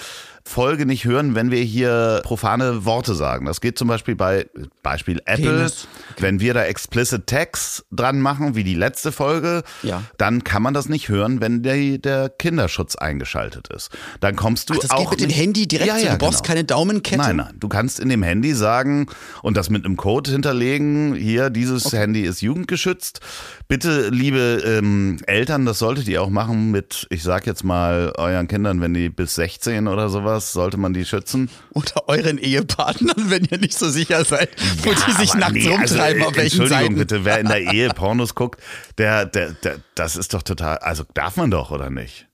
[0.44, 3.46] Folge nicht hören, wenn wir hier profane Worte sagen.
[3.46, 4.46] Das geht zum Beispiel bei
[4.82, 5.58] Beispiel Apple.
[5.58, 5.86] Penis.
[6.18, 10.02] Wenn wir da explicit Text dran machen, wie die letzte Folge, ja.
[10.18, 13.90] dann kann man das nicht hören, wenn der, der Kinderschutz eingeschaltet ist.
[14.20, 15.88] Dann kommst du Ach, das auch geht mit dem Handy direkt.
[15.88, 16.48] Ja, ja, du brauchst genau.
[16.48, 17.22] keine Daumenkette.
[17.22, 17.56] Nein, nein.
[17.58, 19.06] Du kannst in dem Handy sagen
[19.42, 21.14] und das mit einem Code hinterlegen.
[21.14, 21.98] Hier, dieses okay.
[21.98, 23.20] Handy ist jugendgeschützt.
[23.68, 28.48] Bitte, liebe ähm, Eltern, das solltet ihr auch machen mit, ich sag jetzt mal, euren
[28.48, 31.50] Kindern, wenn die bis 16 oder sowas sollte man die schützen.
[31.70, 34.50] Oder euren Ehepartnern, wenn ihr nicht so sicher seid,
[34.82, 36.94] wo ja, die sich nachts nee, rumtreiben, also, auf welchen Entschuldigung Seiten.
[36.96, 38.60] bitte, wer in der Ehe Pornos guckt,
[38.98, 42.28] der, der, der, das ist doch total, also darf man doch, oder nicht?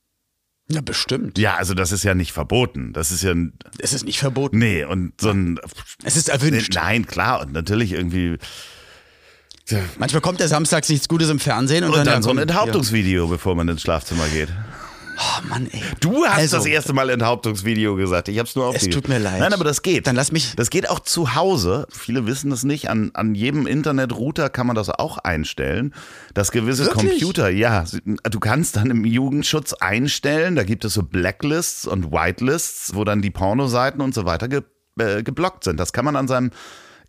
[0.70, 1.38] Ja, bestimmt.
[1.38, 2.92] Ja, also das ist ja nicht verboten.
[2.92, 3.32] Das ist ja.
[3.78, 4.58] Es ist nicht verboten.
[4.58, 5.58] Nee, und so ein.
[6.04, 6.74] Es ist erwünscht.
[6.74, 8.36] Nein, klar, und natürlich irgendwie.
[9.98, 13.24] Manchmal kommt ja samstags nichts Gutes im Fernsehen und, und dann, dann so ein Enthauptungsvideo,
[13.24, 13.30] ja.
[13.30, 14.48] bevor man ins Schlafzimmer geht.
[15.20, 15.82] Oh Mann, ey.
[15.98, 18.28] Du hast also, das erste Mal Enthauptungsvideo gesagt.
[18.28, 18.90] Ich hab's nur aufgegeben.
[18.90, 19.40] Es tut mir leid.
[19.40, 20.06] Nein, aber das geht.
[20.06, 20.54] Dann lass mich.
[20.54, 21.86] Das geht auch zu Hause.
[21.90, 22.88] Viele wissen das nicht.
[22.88, 25.92] An, an jedem Internetrouter kann man das auch einstellen.
[26.34, 27.10] Das gewisse Wirklich?
[27.10, 27.84] Computer, ja.
[28.04, 30.54] Du kannst dann im Jugendschutz einstellen.
[30.54, 34.62] Da gibt es so Blacklists und Whitelists, wo dann die Pornoseiten und so weiter ge,
[35.00, 35.80] äh, geblockt sind.
[35.80, 36.52] Das kann man an seinem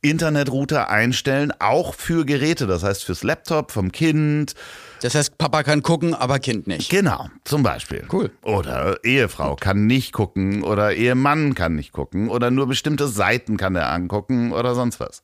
[0.02, 2.66] Internetrouter einstellen, auch für Geräte.
[2.66, 4.56] Das heißt fürs Laptop, vom Kind
[5.02, 6.90] das heißt, Papa kann gucken, aber Kind nicht.
[6.90, 8.06] Genau, zum Beispiel.
[8.12, 8.32] Cool.
[8.42, 13.76] Oder Ehefrau kann nicht gucken oder Ehemann kann nicht gucken oder nur bestimmte Seiten kann
[13.76, 15.24] er angucken oder sonst was.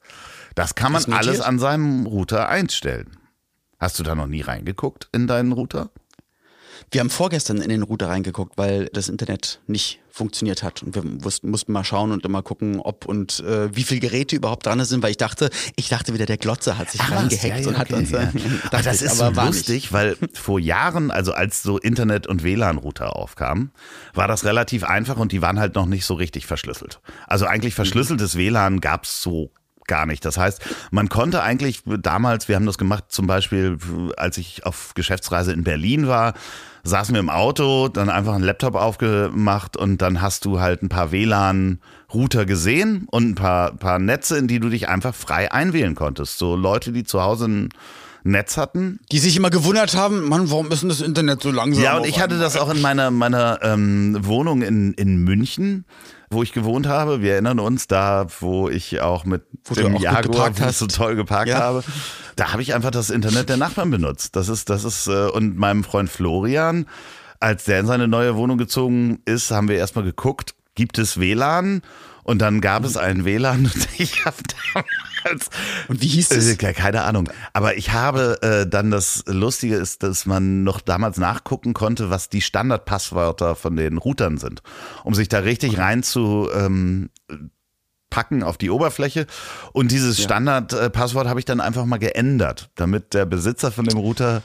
[0.56, 3.18] Das kann man alles an seinem Router einstellen.
[3.80, 5.90] Hast du da noch nie reingeguckt in deinen Router?
[6.91, 10.82] Wir haben vorgestern in den Router reingeguckt, weil das Internet nicht funktioniert hat.
[10.82, 14.36] Und wir mussten, mussten mal schauen und immer gucken, ob und äh, wie viele Geräte
[14.36, 17.43] überhaupt dran sind, weil ich dachte, ich dachte wieder, der Glotze hat sich Ach, reingehackt
[17.43, 18.12] ja, ja, und hat uns.
[18.12, 18.24] Ja.
[18.24, 18.30] Äh,
[18.71, 23.15] aber das ist aber so lustig, weil vor Jahren, also als so Internet- und WLAN-Router
[23.15, 23.71] aufkamen,
[24.13, 27.02] war das relativ einfach und die waren halt noch nicht so richtig verschlüsselt.
[27.28, 27.78] Also eigentlich mhm.
[27.78, 28.39] verschlüsseltes mhm.
[28.39, 29.52] WLAN gab's so
[29.88, 30.26] gar nicht.
[30.26, 33.78] Das heißt, man konnte eigentlich damals, wir haben das gemacht, zum Beispiel,
[34.17, 36.34] als ich auf Geschäftsreise in Berlin war,
[36.84, 40.89] saßen wir im Auto, dann einfach einen Laptop aufgemacht und dann hast du halt ein
[40.89, 45.95] paar WLAN-Router gesehen und ein paar, paar Netze, in die du dich einfach frei einwählen
[45.95, 46.38] konntest.
[46.38, 47.69] So Leute, die zu Hause ein
[48.24, 49.00] Netz hatten.
[49.12, 51.84] Die sich immer gewundert haben, Mann, warum ist denn das Internet so langsam?
[51.84, 55.86] Ja, und ich hatte das auch in meiner, meiner ähm, Wohnung in, in München
[56.30, 57.22] wo ich gewohnt habe.
[57.22, 61.60] Wir erinnern uns da, wo ich auch mit wo dem Jaguar so toll geparkt ja.
[61.60, 61.84] habe.
[62.36, 64.36] Da habe ich einfach das Internet der Nachbarn benutzt.
[64.36, 66.86] Das ist, das ist, äh, und meinem Freund Florian,
[67.40, 71.82] als der in seine neue Wohnung gezogen ist, haben wir erstmal geguckt, gibt es WLAN?
[72.26, 74.38] Und dann gab es ein WLAN und ich habe
[74.74, 75.50] damals.
[75.88, 76.58] Und wie hieß es?
[76.58, 77.30] Äh, keine Ahnung.
[77.54, 82.28] Aber ich habe äh, dann das Lustige ist, dass man noch damals nachgucken konnte, was
[82.28, 84.64] die Standardpasswörter von den Routern sind,
[85.04, 87.12] um sich da richtig rein zu ähm,
[88.10, 89.28] packen auf die Oberfläche.
[89.72, 94.42] Und dieses Standardpasswort habe ich dann einfach mal geändert, damit der Besitzer von dem Router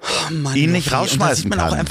[0.00, 1.86] Oh Mann, ihn nicht rausschmeißen sieht man kann.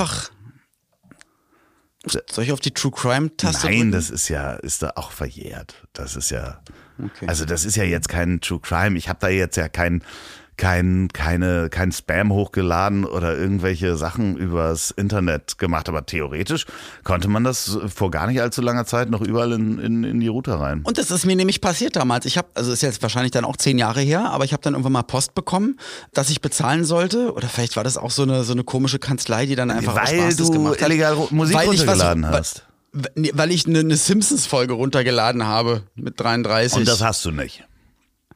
[2.06, 3.92] Soll ich auf die True Crime Taste Nein, drücken?
[3.92, 5.76] das ist ja, ist da auch verjährt.
[5.94, 6.62] Das ist ja,
[7.04, 7.28] Okay.
[7.28, 8.98] also das ist ja jetzt kein True Crime.
[8.98, 10.04] Ich habe da jetzt ja kein,
[10.58, 15.90] kein, keine, kein Spam hochgeladen oder irgendwelche Sachen übers Internet gemacht.
[15.90, 16.66] Aber theoretisch
[17.04, 20.28] konnte man das vor gar nicht allzu langer Zeit noch überall in, in, in die
[20.28, 20.82] Router rein.
[20.84, 22.26] Und das ist mir nämlich passiert damals.
[22.26, 24.74] Ich habe, also ist jetzt wahrscheinlich dann auch zehn Jahre her, aber ich habe dann
[24.74, 25.80] irgendwann mal Post bekommen,
[26.14, 27.34] dass ich bezahlen sollte.
[27.34, 30.20] Oder vielleicht war das auch so eine so eine komische Kanzlei, die dann einfach Weil
[30.22, 30.88] Spaß du gemacht hat.
[30.90, 32.66] illegal Musik Weil ich was- runtergeladen weil- hast.
[33.16, 36.78] Nee, Weil ich eine, eine Simpsons-Folge runtergeladen habe mit 33.
[36.80, 37.64] Und das hast du nicht.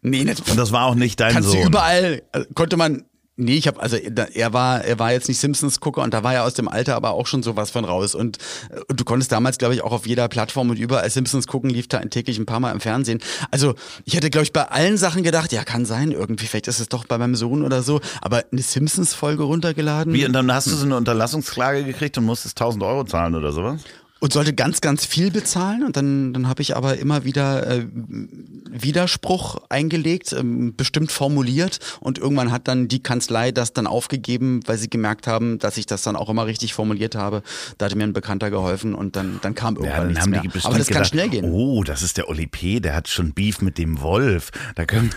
[0.09, 1.61] Nee, nicht, Und das war auch nicht dein kannst Sohn.
[1.61, 3.03] du überall, äh, konnte man,
[3.37, 6.43] nee, ich habe, also er war, er war jetzt nicht Simpsons-Gucker und da war er
[6.43, 8.15] aus dem Alter aber auch schon sowas von raus.
[8.15, 8.37] Und
[8.69, 11.87] äh, du konntest damals, glaube ich, auch auf jeder Plattform und überall Simpsons gucken, lief
[11.87, 13.19] da täglich ein paar Mal im Fernsehen.
[13.51, 16.79] Also ich hätte, glaube ich, bei allen Sachen gedacht, ja, kann sein, irgendwie, vielleicht ist
[16.79, 20.13] es doch bei meinem Sohn oder so, aber eine Simpsons-Folge runtergeladen.
[20.13, 23.51] Wie, und dann hast du so eine Unterlassungsklage gekriegt und musstest 1000 Euro zahlen oder
[23.51, 23.81] sowas?
[24.19, 25.84] Und sollte ganz, ganz viel bezahlen.
[25.84, 27.86] Und dann, dann habe ich aber immer wieder äh,
[28.71, 31.80] Widerspruch eingelegt, ähm, bestimmt formuliert.
[31.99, 35.86] Und irgendwann hat dann die Kanzlei das dann aufgegeben, weil sie gemerkt haben, dass ich
[35.86, 37.43] das dann auch immer richtig formuliert habe.
[37.78, 40.30] Da hatte mir ein Bekannter geholfen und dann, dann kam irgendwann Ja, dann nichts haben
[40.32, 40.41] mehr.
[40.41, 41.45] die aber das kann gedacht, schnell gehen.
[41.45, 44.51] Oh, das ist der Oli P., der hat schon Beef mit dem Wolf.
[44.75, 45.12] Da können,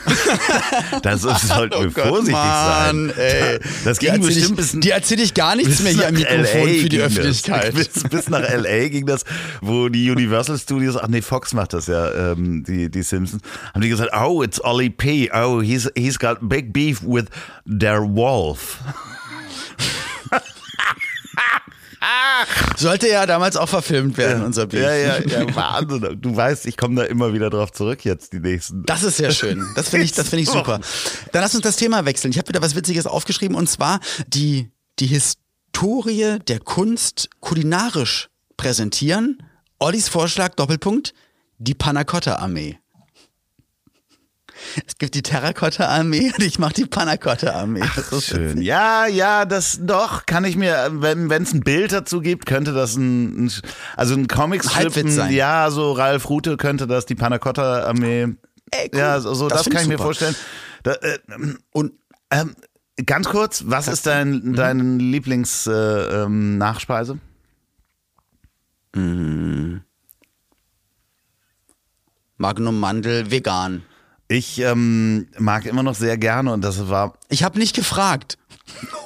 [1.03, 3.19] das sollten wir Oh Gott, vorsichtig Mann, sein.
[3.19, 3.59] Ey.
[3.85, 6.81] Das ging bestimmt ich, bis, Die erzähle ich gar nichts mehr hier am Mikrofon LA
[6.83, 7.01] für die.
[7.01, 7.75] Öffentlichkeit.
[7.79, 8.88] Bis, bis nach L.A.
[8.91, 9.25] ging das,
[9.61, 13.81] wo die Universal Studios, ach nee, Fox macht das ja, ähm, die, die Simpsons, haben
[13.81, 17.27] die gesagt, oh, it's Oli P., oh, he's, he's got big beef with
[17.67, 18.79] their wolf.
[22.77, 24.81] Sollte ja damals auch verfilmt werden, unser Beef.
[24.81, 26.19] Ja, ja, ja, Wahnsinn.
[26.21, 28.85] Du weißt, ich komme da immer wieder drauf zurück jetzt, die nächsten.
[28.85, 29.67] Das ist sehr schön.
[29.75, 30.81] Das finde ich, das finde ich super.
[31.33, 32.31] Dann lass uns das Thema wechseln.
[32.31, 39.43] Ich habe wieder was Witziges aufgeschrieben und zwar die, die Historie der Kunst kulinarisch präsentieren.
[39.79, 41.15] Ollis Vorschlag, Doppelpunkt,
[41.57, 42.79] die Panacotta-Armee.
[44.87, 47.85] Es gibt die Terrakotta-Armee und ich mache die Panacotta-Armee.
[47.95, 48.61] Das ist Schön.
[48.61, 52.97] Ja, ja, das doch, kann ich mir, wenn es ein Bild dazu gibt, könnte das
[52.97, 53.53] ein, ein
[53.97, 55.33] also ein Comic Halbwitz sein.
[55.33, 58.25] ja, so Ralf Rute könnte das, die Panacotta-Armee.
[58.25, 58.89] Cool.
[58.93, 60.05] Ja, so, so das, Das kann ich ich mir super.
[60.05, 60.35] vorstellen.
[60.83, 61.19] Da, äh,
[61.71, 61.93] Und
[62.33, 62.57] ähm,
[63.07, 64.55] ganz kurz, was ist dein, Mhm.
[64.57, 66.11] dein Lieblings-Nachspeise?
[66.19, 67.19] Äh, ähm, Nachspeise?
[72.37, 73.83] Magnum Mandel vegan.
[74.29, 78.39] ich ähm, mag immer noch sehr gerne und das war Ich habe nicht gefragt.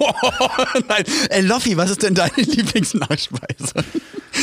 [0.89, 1.05] Nein.
[1.31, 3.75] Ey, Loffi, was ist denn deine Lieblingsnachspeise?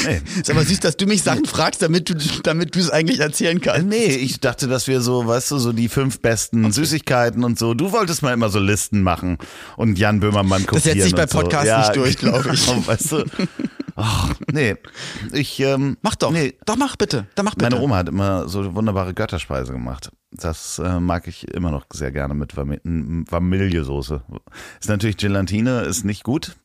[0.06, 0.22] Nee.
[0.40, 3.60] Ist aber süß, dass du mich Sachen fragst, damit du damit du es eigentlich erzählen
[3.60, 3.88] kannst.
[3.88, 7.74] Nee, ich dachte, dass wir so, weißt du, so die fünf besten Süßigkeiten und so.
[7.74, 9.38] Du wolltest mal immer so Listen machen
[9.78, 10.84] und Jan Böhmermann kopieren.
[10.84, 11.40] setzt sich bei und so.
[11.40, 12.66] Podcasts ja, nicht durch, glaub ich.
[12.66, 13.26] Genau, weißt du?
[14.02, 14.76] Ach, nee,
[15.34, 16.32] ich, ähm, Mach doch.
[16.32, 17.28] Nee, Doch, mach bitte.
[17.36, 17.70] Doch, mach bitte.
[17.70, 20.12] meine Oma hat immer so wunderbare Götterspeise gemacht.
[20.32, 24.24] Das äh, mag ich immer noch sehr gerne mit Vanillesoße.
[24.80, 26.56] Ist natürlich Gelatine, ist nicht gut.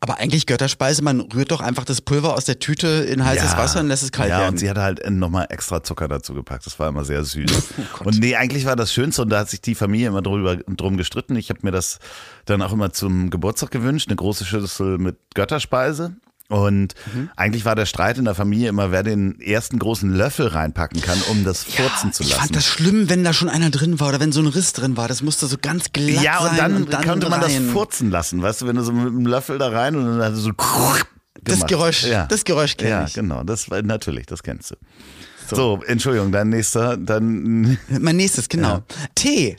[0.00, 3.58] Aber eigentlich Götterspeise, man rührt doch einfach das Pulver aus der Tüte in heißes Ja.
[3.58, 4.54] Wasser und lässt es kalt ja, werden.
[4.54, 6.66] und sie hatte halt nochmal extra Zucker dazu gepackt.
[6.66, 7.50] Das war immer sehr süß.
[8.00, 10.56] Oh und nee, eigentlich war das Schönste und da hat sich die Familie immer drüber,
[10.56, 11.36] drum gestritten.
[11.36, 11.98] Ich habe mir das
[12.44, 16.16] dann auch immer zum Geburtstag gewünscht, eine große Schüssel mit Götterspeise.
[16.48, 17.30] Und Mhm.
[17.36, 21.18] eigentlich war der Streit in der Familie immer, wer den ersten großen Löffel reinpacken kann,
[21.30, 22.40] um das furzen zu ich lassen.
[22.42, 24.96] fand das schlimm, wenn da schon einer drin war oder wenn so ein Riss drin
[24.96, 25.08] war.
[25.08, 26.86] Das musste so ganz glatt ja, und sein.
[26.88, 27.64] dann, konnte man rein.
[27.64, 30.34] das furzen lassen, weißt du, wenn du so mit dem Löffel da rein und dann
[30.36, 31.68] so Das gemacht.
[31.68, 32.26] Geräusch, ja.
[32.26, 33.14] das Geräusch kenne Ja, ich.
[33.14, 34.76] genau, das natürlich, das kennst du.
[35.48, 38.68] So, Entschuldigung, dein nächster, dann Mein nächstes, genau.
[38.68, 38.82] Ja.
[39.14, 39.56] Tee.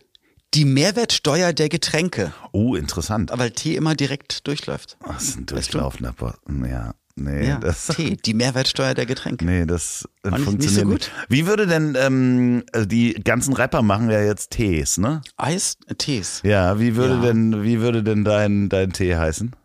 [0.57, 2.33] Die Mehrwertsteuer der Getränke.
[2.51, 3.31] Oh, interessant.
[3.31, 4.97] Weil Tee immer direkt durchläuft.
[5.05, 6.65] Das ist ein durchlaufender Posten.
[6.67, 7.85] Ja, nee, Ja, das.
[7.95, 8.17] Tee.
[8.25, 9.45] Die Mehrwertsteuer der Getränke.
[9.45, 11.11] Nee, das äh, nicht funktioniert so nicht.
[11.11, 11.25] gut?
[11.29, 15.21] Wie würde denn, ähm, also die ganzen Rapper machen ja jetzt Tees, ne?
[15.37, 16.41] Eis, äh, Tees.
[16.43, 17.21] Ja, wie würde Ja.
[17.21, 19.55] denn, wie würde denn dein, dein Tee heißen?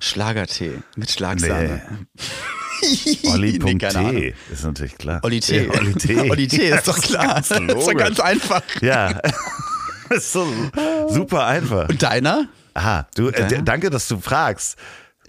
[0.00, 1.80] Schlagertee mit Schlagsahne.
[2.82, 3.26] Nee,
[3.96, 4.16] Ahnung.
[4.16, 5.20] Tee ist natürlich klar.
[5.22, 5.64] Olli Tee.
[5.64, 6.30] Ja, Olli Tee.
[6.30, 7.36] Olli Tee ist doch klar.
[7.36, 7.94] Das ist doch logisch.
[7.96, 8.62] ganz einfach.
[8.82, 9.18] Ja.
[10.16, 10.46] ist so
[11.08, 11.88] super einfach.
[11.88, 12.48] Und deiner?
[12.74, 14.76] Aha, du, äh, danke, dass du fragst.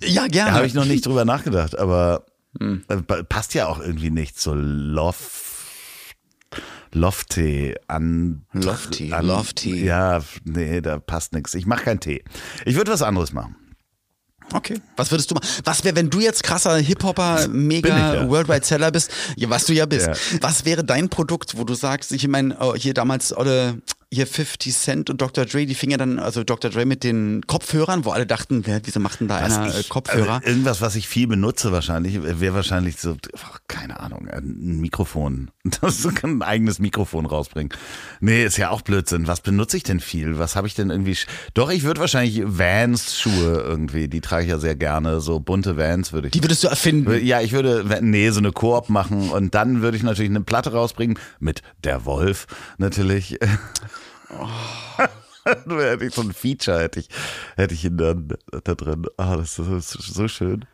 [0.04, 0.52] Ja, Da gerne.
[0.54, 2.26] habe ich noch nicht drüber nachgedacht, aber
[2.60, 2.84] Hm.
[3.30, 5.48] Passt ja auch irgendwie nicht so Loft.
[6.94, 8.46] Lofty an.
[8.52, 9.86] Lofty, an, Lofty.
[9.86, 11.54] Ja, nee, da passt nichts.
[11.54, 12.24] Ich mache keinen Tee.
[12.66, 13.56] Ich würde was anderes machen.
[14.54, 14.82] Okay.
[14.98, 15.48] Was würdest du machen?
[15.64, 18.30] Was wäre, wenn du jetzt krasser Hip-Hopper, mega ja.
[18.30, 19.10] Worldwide Seller bist,
[19.48, 20.08] was du ja bist.
[20.08, 20.14] Ja.
[20.42, 23.76] Was wäre dein Produkt, wo du sagst, ich meine, oh, hier damals, oder
[24.14, 25.46] hier 50 Cent und Dr.
[25.46, 26.70] Dre, die fingen ja dann, also Dr.
[26.70, 29.86] Dre mit den Kopfhörern, wo alle dachten, wer, wieso macht denn da Was einer ich-
[29.86, 30.34] äh, Kopfhörer?
[30.36, 33.16] Also irgendwas, was ich viel benutze wahrscheinlich, wäre wahrscheinlich so,
[33.70, 35.50] keine Ahnung, ein Mikrofon.
[35.82, 37.72] Das kann ein eigenes Mikrofon rausbringen.
[38.20, 39.28] Nee, ist ja auch Blödsinn.
[39.28, 40.38] Was benutze ich denn viel?
[40.40, 41.16] Was habe ich denn irgendwie?
[41.54, 45.22] Doch, ich würde wahrscheinlich Vans-Schuhe irgendwie, die trage ich ja sehr gerne.
[45.22, 46.32] So bunte Vans würde ich.
[46.34, 47.24] die würdest du erfinden.
[47.26, 50.74] Ja, ich würde, nee, so eine Koop machen und dann würde ich natürlich eine Platte
[50.74, 52.48] rausbringen mit der Wolf
[52.78, 53.38] natürlich.
[55.66, 57.10] Du hätte ich so ein Feature hätte ich,
[57.56, 58.28] hätte ich ihn dann
[58.64, 59.06] da drin.
[59.18, 60.66] Ah, das ist so schön.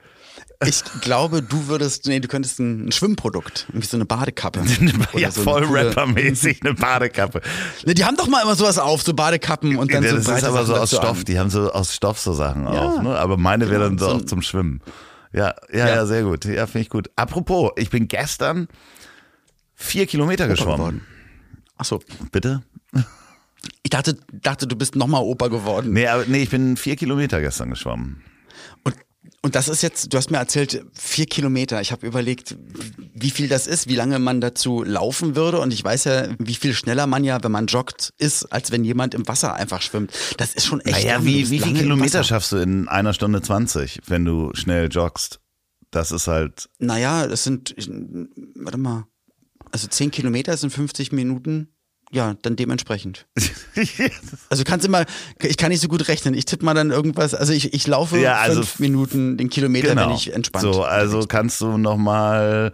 [0.66, 4.62] Ich glaube, du würdest, nee, du könntest ein, ein Schwimmprodukt, irgendwie so eine Badekappe.
[5.18, 7.42] Ja, so voll rappermäßig eine Badekappe.
[7.86, 10.28] Ne, die haben doch mal immer sowas auf, so Badekappen und dann Ja, so das
[10.40, 11.20] ist aber so aus Stoff.
[11.20, 11.24] an.
[11.26, 12.82] Die haben so aus Stoff so Sachen Ja.
[12.82, 13.02] auf.
[13.02, 13.18] Ne?
[13.18, 14.82] Aber meine wäre Genau, dann so so auch zum Schwimmen.
[15.32, 16.06] Ja, ja, ja, Ja.
[16.06, 16.44] sehr gut.
[16.44, 17.10] Ja, finde ich gut.
[17.16, 18.68] Apropos, ich bin gestern
[19.76, 20.76] vier Kilometer geschwommen.
[20.78, 21.02] geworden.
[21.78, 22.00] Ach so.
[22.34, 22.64] Bitte?
[23.84, 25.94] Ich dachte, dachte, du bist nochmal Opa geworden.
[25.94, 28.24] Nee, aber, nee, ich bin vier Kilometer gestern geschwommen.
[28.84, 28.96] Und,
[29.42, 31.82] und das ist jetzt, du hast mir erzählt, vier Kilometer.
[31.82, 32.58] Ich habe überlegt,
[33.14, 35.60] wie viel das ist, wie lange man dazu laufen würde.
[35.60, 38.84] Und ich weiß ja, wie viel schneller man ja, wenn man joggt, ist, als wenn
[38.84, 40.12] jemand im Wasser einfach schwimmt.
[40.38, 43.14] Das ist schon echt Naja, wie, wie viel lange im Kilometer schaffst du in einer
[43.14, 45.40] Stunde 20, wenn du schnell joggst?
[45.92, 46.70] Das ist halt.
[46.80, 47.74] Naja, das sind,
[48.56, 49.06] warte mal,
[49.72, 51.70] also zehn Kilometer sind 50 Minuten.
[52.12, 53.28] Ja, dann dementsprechend.
[54.50, 55.06] Also kannst immer,
[55.42, 56.34] ich kann nicht so gut rechnen.
[56.34, 59.96] Ich tippe mal dann irgendwas, also ich, ich laufe Ja, also fünf Minuten den Kilometer,
[59.96, 60.74] wenn ich entspannt Genau.
[60.78, 62.74] So, also kannst du nochmal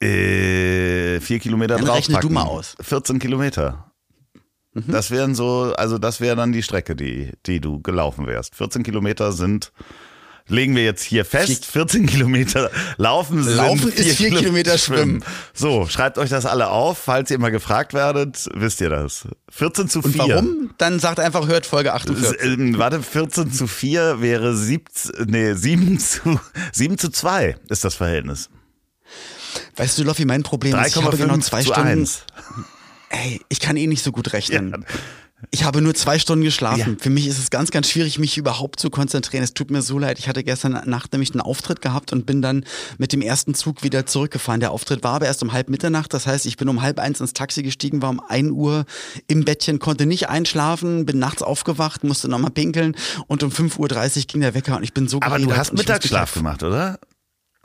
[0.00, 2.14] äh, vier Kilometer Dann draufpacken.
[2.16, 2.76] rechne du mal aus.
[2.80, 3.92] 14 Kilometer.
[4.74, 4.84] Mhm.
[4.88, 8.54] Das wären so, also das wäre dann die Strecke, die, die du gelaufen wärst.
[8.54, 9.72] 14 Kilometer sind,
[10.48, 15.22] legen wir jetzt hier fest, 14 Kilometer laufen sind Laufen ist vier Kilo- Kilometer schwimmen.
[15.54, 19.28] So, schreibt euch das alle auf, falls ihr mal gefragt werdet, wisst ihr das.
[19.50, 20.10] 14 zu 4.
[20.10, 20.70] Und warum?
[20.78, 22.42] Dann sagt einfach, hört Folge 48.
[22.42, 26.40] Ähm, warte, 14 zu 4 wäre 17, nee, 7 zu,
[26.72, 28.48] 7 zu 2 ist das Verhältnis.
[29.76, 31.80] Weißt du, Loffi, mein Problem ist, ich habe 3,5 genau zwei Stunden.
[31.80, 32.24] 1.
[33.10, 34.84] Ey, ich kann eh nicht so gut rechnen.
[35.52, 36.94] Ich habe nur zwei Stunden geschlafen.
[36.94, 36.96] Ja.
[36.98, 39.44] Für mich ist es ganz, ganz schwierig, mich überhaupt zu konzentrieren.
[39.44, 40.18] Es tut mir so leid.
[40.18, 42.64] Ich hatte gestern Nacht nämlich einen Auftritt gehabt und bin dann
[42.98, 44.58] mit dem ersten Zug wieder zurückgefahren.
[44.58, 46.12] Der Auftritt war aber erst um halb Mitternacht.
[46.12, 48.84] Das heißt, ich bin um halb eins ins Taxi gestiegen, war um ein Uhr
[49.28, 52.96] im Bettchen, konnte nicht einschlafen, bin nachts aufgewacht, musste nochmal pinkeln
[53.28, 53.78] und um 5.30
[54.18, 56.98] Uhr ging der Wecker und ich bin so Aber du hast Mittagsschlaf gemacht, oder?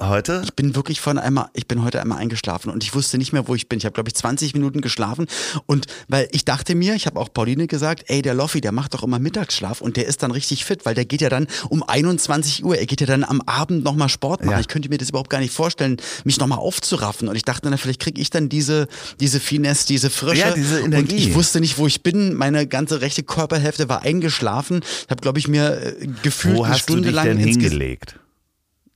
[0.10, 0.42] Heute?
[0.44, 3.48] ich bin wirklich von einmal, ich bin heute einmal eingeschlafen und ich wusste nicht mehr,
[3.48, 3.78] wo ich bin.
[3.78, 5.28] Ich habe, glaube ich, 20 Minuten geschlafen
[5.66, 8.94] und weil ich dachte mir, ich habe auch Pauline gesagt, ey, der Loffi, der macht
[8.94, 11.84] doch immer Mittagsschlaf und der ist dann richtig fit, weil der geht ja dann um
[11.84, 14.54] 21 Uhr, er geht ja dann am Abend nochmal Sport machen.
[14.54, 14.60] Ja.
[14.60, 17.78] Ich könnte mir das überhaupt gar nicht vorstellen, mich nochmal aufzuraffen und ich dachte, na,
[17.78, 18.88] vielleicht kriege ich dann diese,
[19.20, 21.16] diese Finesse, diese Frische Ja, diese und Energie.
[21.16, 22.34] ich wusste nicht, wo ich bin.
[22.34, 24.82] Meine ganze rechte Körperhälfte war eingeschlafen.
[24.84, 28.16] Ich habe, glaube ich, mir äh, gefühlt Wo eine Stunde lang denn hingelegt?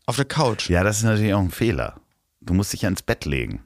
[0.08, 0.70] Auf der Couch.
[0.70, 2.02] Ja, das ist natürlich auch ein Fehler.
[2.42, 3.62] Du musst dich ja ins Bett legen.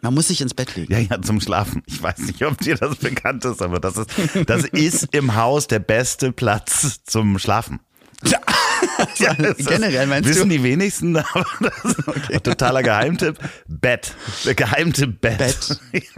[0.00, 0.92] Man muss sich ins Bett legen.
[0.92, 1.82] Ja, ja, zum Schlafen.
[1.86, 4.10] Ich weiß nicht, ob dir das bekannt ist, aber das ist,
[4.46, 7.80] das ist im Haus der beste Platz zum Schlafen.
[8.24, 8.38] Ja,
[9.38, 10.56] das- Generell meinst wissen du?
[10.56, 13.36] die wenigsten, aber das ist ein totaler Geheimtipp.
[13.66, 14.14] Bett.
[14.44, 15.38] Der Geheimtipp Bett.
[15.38, 15.80] Bett.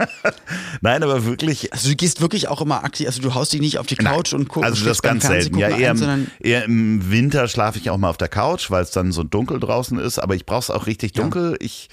[0.81, 1.71] Nein, aber wirklich.
[1.73, 4.33] Also du gehst wirklich auch immer aktiv, also du haust dich nicht auf die Couch
[4.33, 5.57] und guckst Also das ganz selten.
[5.57, 8.83] Ja, eher, ein, im, eher im Winter schlafe ich auch mal auf der Couch, weil
[8.83, 10.19] es dann so dunkel draußen ist.
[10.19, 11.57] Aber ich brauche es auch richtig dunkel.
[11.59, 11.89] Ich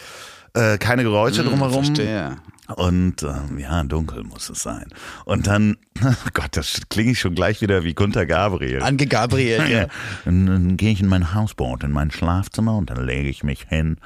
[0.55, 1.85] äh, keine Geräusche drumherum.
[1.85, 2.37] Hm, Verstehe.
[2.77, 4.89] Und ähm, ja, dunkel muss es sein.
[5.25, 8.83] Und dann, oh Gott, das klinge ich schon gleich wieder wie Gunter Gabriel.
[8.83, 9.59] Ange Gabriel.
[9.69, 9.87] Ja.
[10.25, 13.67] Dann, dann gehe ich in mein Hausboot, in mein Schlafzimmer und dann lege ich mich
[13.69, 13.97] hin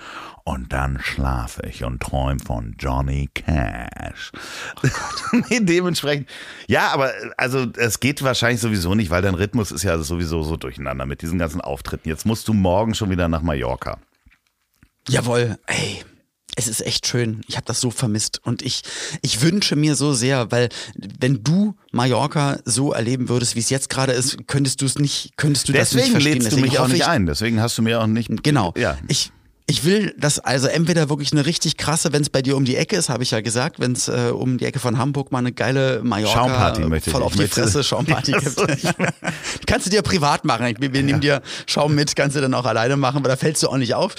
[0.44, 4.32] und dann schlafe ich und träume von Johnny Cash.
[5.48, 6.28] nee, dementsprechend.
[6.66, 10.56] Ja, aber also es geht wahrscheinlich sowieso nicht, weil dein Rhythmus ist ja sowieso so
[10.56, 12.08] durcheinander mit diesen ganzen Auftritten.
[12.08, 13.98] Jetzt musst du morgen schon wieder nach Mallorca.
[15.08, 16.04] Jawohl, ey.
[16.54, 17.40] Es ist echt schön.
[17.48, 18.40] Ich habe das so vermisst.
[18.44, 18.82] Und ich,
[19.22, 23.88] ich wünsche mir so sehr, weil wenn du Mallorca so erleben würdest, wie es jetzt
[23.88, 26.40] gerade ist, könntest du es nicht, könntest du das nicht Deswegen verstehen.
[26.40, 27.26] lädst du mich auch nicht ich, ein.
[27.26, 28.30] Deswegen hast du mir auch nicht.
[28.42, 28.74] Genau.
[28.76, 28.98] Ja.
[29.08, 29.32] Ich,
[29.72, 32.76] Ich will, dass also entweder wirklich eine richtig krasse, wenn es bei dir um die
[32.76, 35.38] Ecke ist, habe ich ja gesagt, wenn es äh, um die Ecke von Hamburg mal
[35.38, 37.12] eine geile Mallorca Schaumparty möchte ich.
[37.14, 39.66] voll auf Ich die möchte- Fresse Schaumparty Ja, gibt.
[39.66, 40.66] kannst du dir privat machen.
[40.66, 43.36] Ich, wir wir nehmen dir Schaum mit, kannst du dann auch alleine machen, aber da
[43.36, 44.14] fällst du auch nicht auf.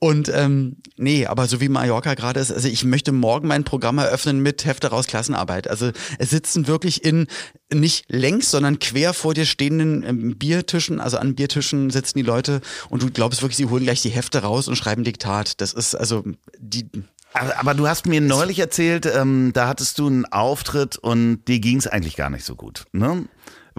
[0.00, 3.98] Und ähm, nee, aber so wie Mallorca gerade ist, also ich möchte morgen mein Programm
[3.98, 5.68] eröffnen mit Hefte raus Klassenarbeit.
[5.70, 7.28] Also es sitzen wirklich in
[7.72, 12.60] nicht längs, sondern quer vor dir stehenden ähm, Biertischen, also an Biertischen sitzen die Leute
[12.90, 15.60] und du glaubst wirklich, sie holen gleich die Hefte raus und schreiben Diktat.
[15.60, 16.24] Das ist also
[16.58, 16.88] die
[17.34, 21.58] Aber, aber du hast mir neulich erzählt, ähm, da hattest du einen Auftritt und dir
[21.60, 23.26] ging es eigentlich gar nicht so gut, ne?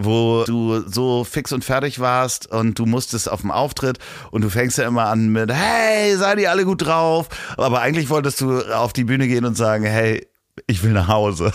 [0.00, 3.98] Wo du so fix und fertig warst und du musstest auf dem Auftritt
[4.30, 7.28] und du fängst ja immer an mit, hey, seid ihr alle gut drauf?
[7.56, 10.27] Aber eigentlich wolltest du auf die Bühne gehen und sagen, hey,
[10.66, 11.52] ich will nach Hause.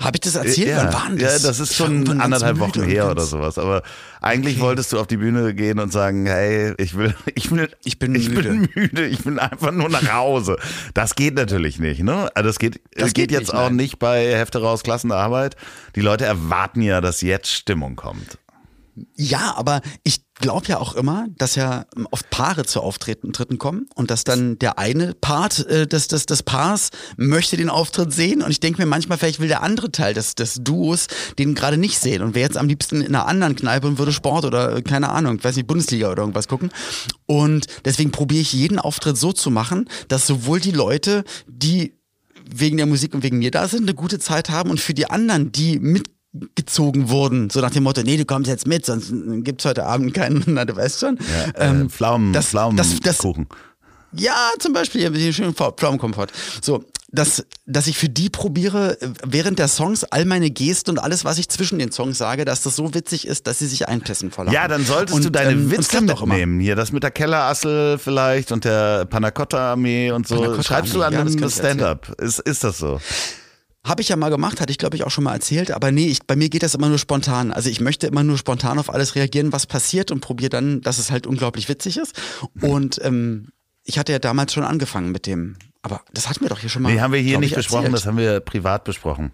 [0.00, 0.68] Habe ich das erzählt?
[0.68, 1.42] ja, Wann war das?
[1.42, 3.58] ja, das ist schon anderthalb Wochen her oder sowas.
[3.58, 3.82] Aber
[4.20, 7.98] eigentlich wolltest du auf die Bühne gehen und sagen, hey, ich will, ich will, Ich
[7.98, 8.48] bin ich müde.
[8.50, 10.56] bin müde, ich will einfach nur nach Hause.
[10.94, 12.30] Das geht natürlich nicht, ne?
[12.34, 13.76] Also das geht, Das geht, geht jetzt nicht, auch nein.
[13.76, 15.56] nicht bei Hefte raus Klassenarbeit.
[15.96, 18.38] Die Leute erwarten ja, dass jetzt Stimmung kommt.
[19.16, 23.86] Ja, aber ich glaube ja auch immer, dass ja oft Paare zu Auftritten Tritten kommen
[23.94, 28.42] und dass dann der eine Part äh, des, des, des Paars möchte den Auftritt sehen
[28.42, 31.06] und ich denke mir manchmal, vielleicht will der andere Teil des, des Duos
[31.38, 34.12] den gerade nicht sehen und wäre jetzt am liebsten in einer anderen Kneipe und würde
[34.12, 36.70] Sport oder äh, keine Ahnung, weiß nicht, Bundesliga oder irgendwas gucken.
[37.26, 41.94] Und deswegen probiere ich jeden Auftritt so zu machen, dass sowohl die Leute, die
[42.44, 45.08] wegen der Musik und wegen mir da sind, eine gute Zeit haben und für die
[45.08, 45.78] anderen, die
[46.34, 49.12] mitgezogen wurden, so nach dem Motto, nee, du kommst jetzt mit, sonst
[49.44, 51.16] gibt's heute Abend keinen, na, du weißt schon.
[51.56, 53.46] Ja, äh, Pflaumen, das- das- das- Pflaumenkuchen.
[54.16, 56.28] Ja, zum Beispiel hier, hier schön Pflaumenkomfort.
[56.62, 60.98] So, dass, dass ich für die probiere, äh, während der Songs all meine Gesten und
[60.98, 63.88] alles, was ich zwischen den Songs sage, dass das so witzig ist, dass sie sich
[63.88, 64.54] einpissen vor Lachen.
[64.54, 66.58] Ja, dann solltest Und, du deine ähm, es Witze mitnehmen.
[66.60, 70.60] Hier, das mit der Kellerassel vielleicht und der Panacotta-Armee und so.
[70.62, 72.14] Schreibst du an ja, das einem Stand-up?
[72.20, 73.00] Ist, ist das so?
[73.84, 76.06] Habe ich ja mal gemacht, hatte ich glaube ich auch schon mal erzählt, aber nee,
[76.06, 77.52] ich, bei mir geht das immer nur spontan.
[77.52, 80.98] Also ich möchte immer nur spontan auf alles reagieren, was passiert und probiere dann, dass
[80.98, 82.14] es halt unglaublich witzig ist.
[82.60, 83.48] Und ähm,
[83.84, 86.82] ich hatte ja damals schon angefangen mit dem, aber das hatten wir doch hier schon
[86.82, 86.92] mal.
[86.92, 87.96] Nee, haben wir hier nicht ich, besprochen, erzählt.
[87.96, 89.32] das haben wir privat besprochen.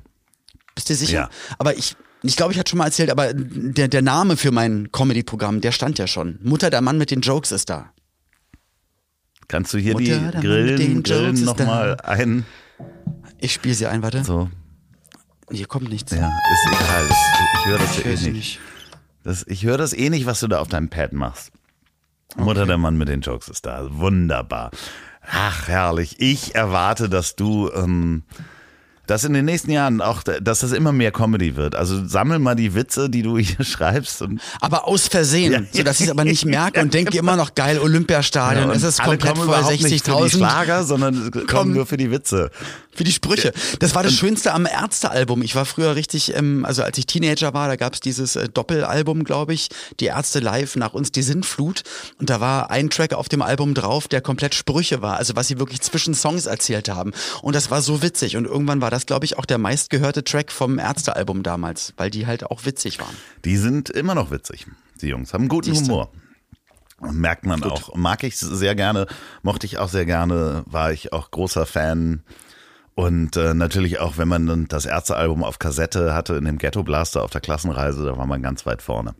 [0.74, 1.12] Bist du sicher?
[1.12, 1.30] Ja.
[1.58, 4.90] Aber ich, ich glaube, ich hatte schon mal erzählt, aber der, der Name für mein
[4.90, 6.40] Comedy-Programm, der stand ja schon.
[6.42, 7.92] Mutter, der Mann mit den Jokes ist da.
[9.46, 12.44] Kannst du hier Mutter, die Grillen, Grillen nochmal ein?
[13.40, 14.22] Ich spiele sie ein, warte.
[14.24, 14.50] So,
[15.50, 16.12] Hier kommt nichts.
[16.12, 17.08] ja, ist egal.
[17.60, 18.32] Ich höre das Ich ja eh nicht.
[18.32, 18.60] nicht.
[19.22, 21.52] Das, ich höre das eh nicht, was du da auf deinem Pad machst.
[22.36, 23.86] Mutter, der Mann mit den Jokes ist da.
[23.90, 24.70] Wunderbar.
[25.30, 26.16] Ach, herrlich.
[26.20, 28.22] Ich erwarte, dass du, ähm,
[29.10, 31.74] dass in den nächsten Jahren auch, dass das immer mehr Comedy wird.
[31.74, 34.24] Also sammel mal die Witze, die du hier schreibst
[34.60, 35.60] Aber aus Versehen, Ja.
[35.72, 39.02] sodass ich es aber nicht merke und denke immer noch geil, Olympiastadion, und es ist
[39.02, 42.50] komplett voll, überhaupt nicht für die 60.000 Schlager, sondern kommen Kommen- nur für die Witze.
[42.92, 43.52] für die Sprüche.
[43.78, 45.42] Das war das Schönste am Ärztealbum.
[45.42, 48.48] Ich war früher richtig, ähm, also als ich Teenager war, da gab es dieses äh,
[48.48, 49.68] Doppelalbum, glaube ich,
[50.00, 51.82] die Ärzte live nach uns die Sintflut.
[52.18, 55.46] Und da war ein Track auf dem Album drauf, der komplett Sprüche war, also was
[55.48, 57.12] sie wirklich zwischen Songs erzählt haben.
[57.42, 58.36] Und das war so witzig.
[58.36, 62.26] Und irgendwann war das, glaube ich, auch der meistgehörte Track vom Ärztealbum damals, weil die
[62.26, 63.14] halt auch witzig waren.
[63.44, 64.66] Die sind immer noch witzig.
[65.00, 65.92] Die Jungs haben guten Siehste.
[65.92, 66.10] Humor.
[67.00, 67.94] Merkt man auch.
[67.94, 69.06] Mag ich sehr gerne,
[69.42, 72.22] mochte ich auch sehr gerne, war ich auch großer Fan.
[72.94, 76.82] Und äh, natürlich auch, wenn man dann das Ärztealbum auf Kassette hatte in dem Ghetto
[76.82, 79.14] Blaster auf der Klassenreise, da war man ganz weit vorne.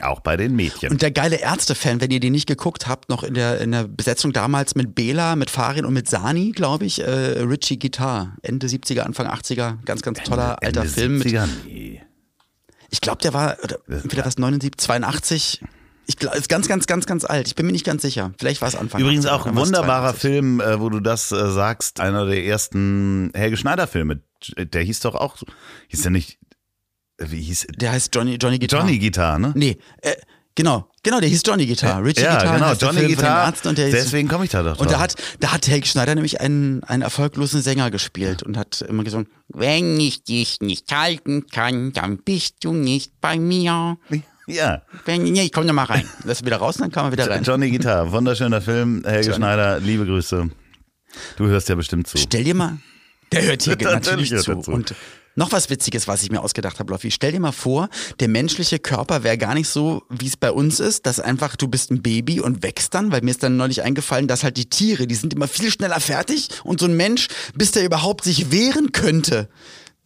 [0.00, 0.90] Auch bei den Mädchen.
[0.90, 3.86] Und der geile Ärzte-Fan, wenn ihr die nicht geguckt habt, noch in der, in der
[3.86, 8.66] Besetzung damals mit Bela, mit Farin und mit Sani, glaube ich, äh, Richie Guitar, Ende
[8.66, 11.18] 70er, Anfang 80er, ganz, ganz toller alter Ende Film.
[11.18, 11.48] Mit, 70er?
[11.66, 12.02] Nee.
[12.90, 15.62] ich glaube, der war, oder entweder was 79, 82.
[16.06, 17.46] Ich glaube, ist ganz, ganz, ganz, ganz alt.
[17.46, 18.32] Ich bin mir nicht ganz sicher.
[18.38, 19.00] Vielleicht war es Anfang.
[19.00, 20.20] Übrigens 80er, auch ein wunderbarer 82.
[20.20, 22.00] Film, äh, wo du das äh, sagst.
[22.00, 24.20] Einer der ersten Helge Schneider-Filme.
[24.56, 25.36] Der hieß doch auch,
[25.88, 26.38] hieß der nicht,
[27.30, 28.80] wie hieß, Der heißt Johnny, Johnny Guitar.
[28.80, 29.52] Johnny Guitar, ne?
[29.54, 30.12] Nee, äh,
[30.54, 32.04] genau, genau, der hieß Johnny Guitar.
[32.04, 33.44] Richie ja, Guitar genau, Johnny Guitar.
[33.46, 34.80] Arzt und der hieß- Deswegen komme ich da doch drauf.
[34.80, 38.82] Und da hat, da hat Helge Schneider nämlich einen, einen erfolglosen Sänger gespielt und hat
[38.82, 43.96] immer gesungen, wenn ich dich nicht halten kann, dann bist du nicht bei mir.
[44.46, 46.08] ja, Wenn, nee, ich komm noch mal rein.
[46.24, 47.42] Lass wieder raus, dann kann man wieder rein.
[47.44, 49.02] Johnny Guitar, wunderschöner Film.
[49.04, 49.36] Helge Johnny.
[49.36, 50.50] Schneider, liebe Grüße.
[51.36, 52.16] Du hörst ja bestimmt zu.
[52.18, 52.78] Stell dir mal,
[53.32, 54.60] der hört hier Natürlich natürlich hört zu.
[54.62, 54.70] zu.
[54.72, 54.94] Und
[55.34, 57.10] noch was Witziges, was ich mir ausgedacht habe, Loffi.
[57.10, 57.88] Stell dir mal vor,
[58.20, 61.68] der menschliche Körper wäre gar nicht so, wie es bei uns ist, dass einfach du
[61.68, 64.68] bist ein Baby und wächst dann, weil mir ist dann neulich eingefallen, dass halt die
[64.68, 68.50] Tiere, die sind immer viel schneller fertig und so ein Mensch, bis der überhaupt sich
[68.50, 69.48] wehren könnte,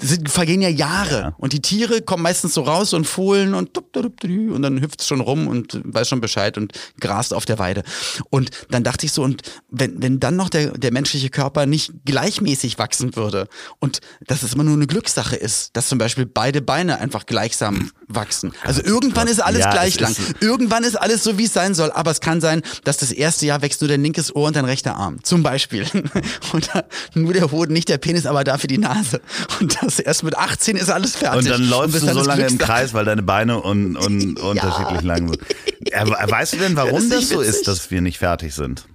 [0.01, 1.20] sind, vergehen ja Jahre.
[1.20, 1.34] Ja.
[1.38, 5.49] Und die Tiere kommen meistens so raus und fohlen und und dann hüpft's schon rum
[5.49, 7.82] und weiß schon Bescheid und grast auf der Weide.
[8.30, 11.92] Und dann dachte ich so, und wenn, wenn dann noch der, der menschliche Körper nicht
[12.05, 16.61] gleichmäßig wachsen würde und dass es immer nur eine Glückssache ist, dass zum Beispiel beide
[16.61, 18.53] Beine einfach gleichsam wachsen.
[18.64, 20.12] Also irgendwann ist alles Ja, gleich es lang.
[20.12, 21.90] ist- Irgendwann ist alles so, wie es sein soll.
[21.92, 24.64] Aber es kann sein, dass das erste Jahr wächst nur dein linkes Ohr und dein
[24.66, 25.22] rechter Arm.
[25.24, 25.86] Zum Beispiel.
[26.53, 26.70] Und
[27.14, 29.20] nur der Hoden, nicht der Penis, aber dafür die Nase.
[29.61, 31.39] Und das erst mit 18 ist alles fertig.
[31.39, 32.59] Und dann läufst bis du so lange im.
[32.59, 35.41] Kreis, weil deine Beine un, un, unterschiedlich lang sind.
[36.30, 38.87] Weißt du denn, warum das nicht so ist, dass wir nicht fertig sind?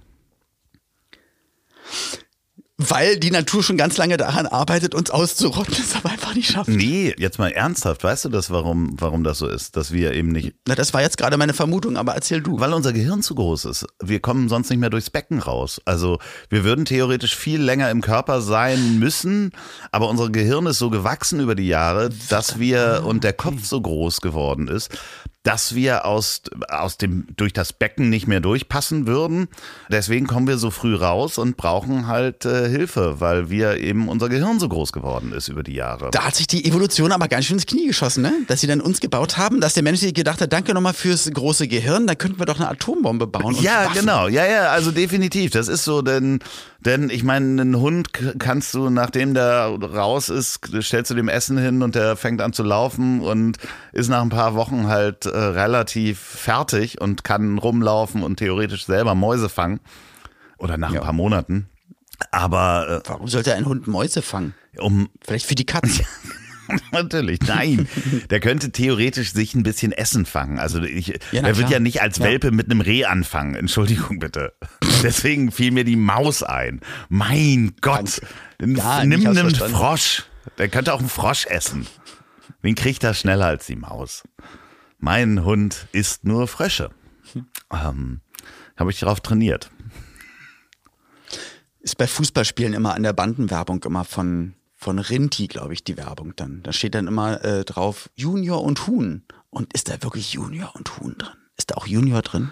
[2.88, 6.68] Weil die Natur schon ganz lange daran arbeitet, uns auszurotten, es aber einfach nicht schafft.
[6.68, 10.28] Nee, jetzt mal ernsthaft, weißt du das, warum, warum das so ist, dass wir eben
[10.28, 12.60] nicht, Na, das war jetzt gerade meine Vermutung, aber erzähl du.
[12.60, 13.86] weil unser Gehirn zu groß ist.
[14.02, 15.80] Wir kommen sonst nicht mehr durchs Becken raus.
[15.84, 16.18] Also
[16.48, 19.52] wir würden theoretisch viel länger im Körper sein müssen,
[19.90, 23.80] aber unser Gehirn ist so gewachsen über die Jahre, dass wir und der Kopf so
[23.80, 24.90] groß geworden ist,
[25.42, 29.48] dass wir aus, aus dem, durch das Becken nicht mehr durchpassen würden.
[29.90, 34.28] Deswegen kommen wir so früh raus und brauchen halt äh, Hilfe, weil wir eben unser
[34.28, 36.10] Gehirn so groß geworden ist über die Jahre.
[36.12, 38.32] Da hat sich die Evolution aber ganz schön ins Knie geschossen, ne?
[38.46, 41.28] Dass sie dann uns gebaut haben, dass der Mensch sich gedacht hat, danke nochmal fürs
[41.30, 43.54] große Gehirn, dann könnten wir doch eine Atombombe bauen.
[43.56, 44.00] Und Ja, Waffen.
[44.00, 44.28] genau.
[44.28, 45.50] Ja, ja, also definitiv.
[45.50, 46.38] Das ist so, denn,
[46.84, 51.56] denn ich meine, einen Hund kannst du, nachdem der raus ist, stellst du dem Essen
[51.58, 53.58] hin und der fängt an zu laufen und
[53.92, 59.14] ist nach ein paar Wochen halt äh, relativ fertig und kann rumlaufen und theoretisch selber
[59.14, 59.80] Mäuse fangen.
[60.58, 61.00] Oder nach Ja.
[61.00, 61.68] ein paar Monaten.
[62.30, 64.54] Aber Warum sollte ein Hund Mäuse fangen?
[64.74, 66.04] äh, um Vielleicht für die Katze.
[66.92, 67.88] Natürlich, nein.
[68.30, 70.58] Der könnte theoretisch sich ein bisschen Essen fangen.
[70.58, 72.24] Also ich, Ja, er wird ja nicht als Ja.
[72.24, 73.54] Welpe mit einem Reh anfangen.
[73.54, 74.52] Entschuldigung bitte.
[75.02, 76.80] Deswegen fiel mir die Maus ein.
[77.08, 78.20] Mein Gott.
[78.58, 79.74] Gar Nimm einen verstanden.
[79.76, 80.24] Frosch.
[80.58, 81.86] Der könnte auch einen Frosch essen.
[82.62, 84.22] Den kriegt er schneller als die Maus.
[84.98, 86.90] Mein Hund isst nur Frösche.
[87.72, 88.20] Ähm,
[88.76, 89.70] Habe ich darauf trainiert.
[91.80, 96.34] Ist bei Fußballspielen immer an der Bandenwerbung immer von, von Rinti, glaube ich, die Werbung
[96.36, 96.62] dann.
[96.62, 99.24] Da steht dann immer äh, drauf Junior und Huhn.
[99.50, 101.36] Und ist da wirklich Junior und Huhn drin?
[101.56, 102.50] Ist da auch Junior drin?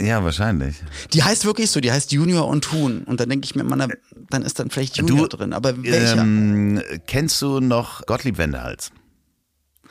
[0.00, 0.76] Ja, wahrscheinlich.
[1.12, 3.02] Die heißt wirklich so, die heißt Junior und Huhn.
[3.04, 3.76] Und dann denke ich mir immer,
[4.30, 5.52] dann ist dann vielleicht Junior drin.
[5.52, 6.22] Aber welcher?
[6.22, 8.92] Ähm, kennst du noch Gottlieb Wendehals?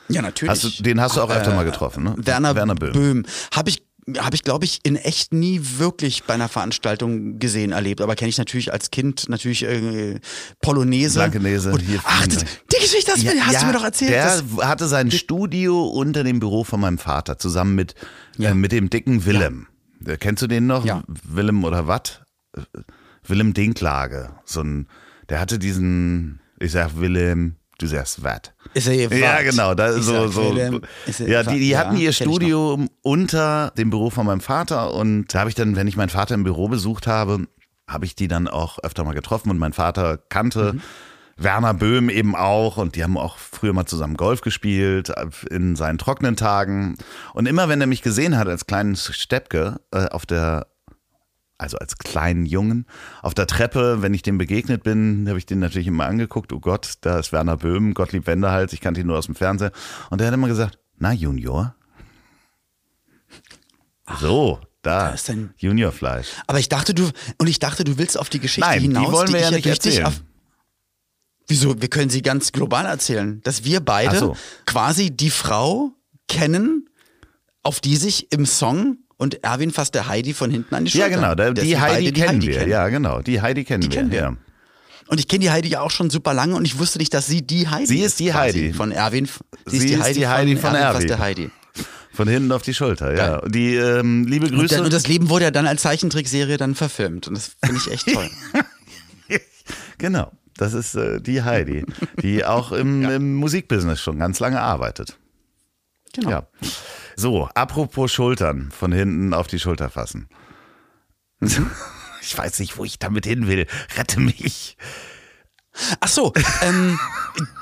[0.08, 0.50] ja, natürlich.
[0.50, 2.14] Hast du, den hast du auch öfter mal getroffen, ne?
[2.16, 2.92] Werner, Werner Böhm.
[2.92, 3.26] Böhm.
[3.54, 3.82] Habe ich,
[4.18, 8.00] habe ich glaube ich, in echt nie wirklich bei einer Veranstaltung gesehen, erlebt.
[8.00, 10.20] Aber kenne ich natürlich als Kind natürlich äh,
[10.60, 11.14] Polonaise.
[11.18, 12.38] Blankenese, Und, hier ach, das,
[12.72, 14.10] die Geschichte hast, du- hast du mir doch erzählt.
[14.12, 17.94] Der das- hatte sein Studio unter dem Büro von meinem Vater, zusammen mit,
[18.38, 18.50] Ja.
[18.50, 19.66] äh, mit dem dicken Willem.
[20.04, 20.84] Äh, Kennst du den noch?
[20.84, 21.02] Ja.
[21.06, 22.20] Willem oder was?
[22.56, 22.60] Äh,
[23.26, 24.30] Willem Dinklage.
[24.44, 24.86] So ein,
[25.28, 28.52] der hatte diesen, ich sag Willem, du sagst wat.
[28.74, 29.20] ist er gewagt.
[29.20, 29.74] Ja, genau.
[29.74, 30.80] Da, Ich so, so, er
[31.26, 32.12] ja, die, die hatten Ja, ihr.
[32.12, 36.08] Studio unter dem Büro von meinem Vater und da habe ich dann, wenn ich meinen
[36.10, 37.46] Vater im Büro besucht habe,
[37.88, 40.82] habe ich die dann auch öfter mal getroffen und mein Vater kannte Mhm.
[41.42, 45.10] Werner Böhm eben auch und die haben auch früher mal zusammen Golf gespielt
[45.50, 46.98] in seinen trockenen Tagen
[47.32, 50.66] und immer wenn er mich gesehen hat als kleinen Steppke äh, auf der
[51.60, 52.86] also als kleinen Jungen,
[53.22, 56.60] auf der Treppe, wenn ich dem begegnet bin, habe ich den natürlich immer angeguckt, oh
[56.60, 59.70] Gott, da ist Werner Böhm, Gottlieb Wendehals, ich kannte ihn nur aus dem Fernsehen.
[60.10, 61.74] Und der hat immer gesagt, na Junior.
[64.18, 66.28] So, da, da ist ein- Juniorfleisch.
[66.46, 69.12] Aber ich dachte, du, und ich dachte, du willst auf die Geschichte Nein, die hinaus,
[69.12, 70.06] wollen wir ich ja nicht erzählen.
[70.06, 70.22] auf-
[71.46, 71.80] Wieso?
[71.80, 74.36] Wir können sie ganz global erzählen, dass wir beide so.
[74.66, 75.92] quasi die Frau
[76.28, 76.88] kennen,
[77.62, 81.04] auf die sich im Song und Erwin fasst der Heidi von hinten an die Ja,
[81.04, 81.16] Schulter.
[81.20, 82.58] genau, da, die wir Heidi beide kennen wir.
[82.58, 82.70] kennen.
[82.70, 83.90] Ja, genau, die Heidi kennen wir.
[83.90, 84.18] kennen wir.
[84.18, 84.36] Ja.
[85.08, 87.26] Und ich kenne die Heidi ja auch schon super lange und ich wusste nicht, dass
[87.26, 88.72] sie die Heidi Sie ist die Heidi.
[88.72, 89.28] Von Erwin.
[89.66, 90.94] Sie ist die Heidi von Erwin Erwin.
[90.94, 91.50] fasst der Heidi.
[92.12, 93.38] Von hinten auf die Schulter, ja.
[93.40, 93.50] Geil.
[93.50, 94.76] Die ähm, liebe Und, Grüße.
[94.76, 97.90] dann, und das Leben wurde ja dann als Zeichentrickserie dann verfilmt und das finde ich
[97.92, 98.28] echt toll.
[99.98, 101.84] Genau, das ist äh, die Heidi,
[102.22, 105.16] die auch im, im Musikbusiness schon ganz lange arbeitet.
[106.14, 106.30] Genau.
[106.30, 106.46] Ja.
[107.20, 110.28] So, apropos Schultern, von hinten auf die Schulter fassen.
[112.22, 113.66] Ich weiß nicht, wo ich damit hin will.
[113.96, 114.76] Rette mich.
[116.00, 116.98] Ach so, ähm,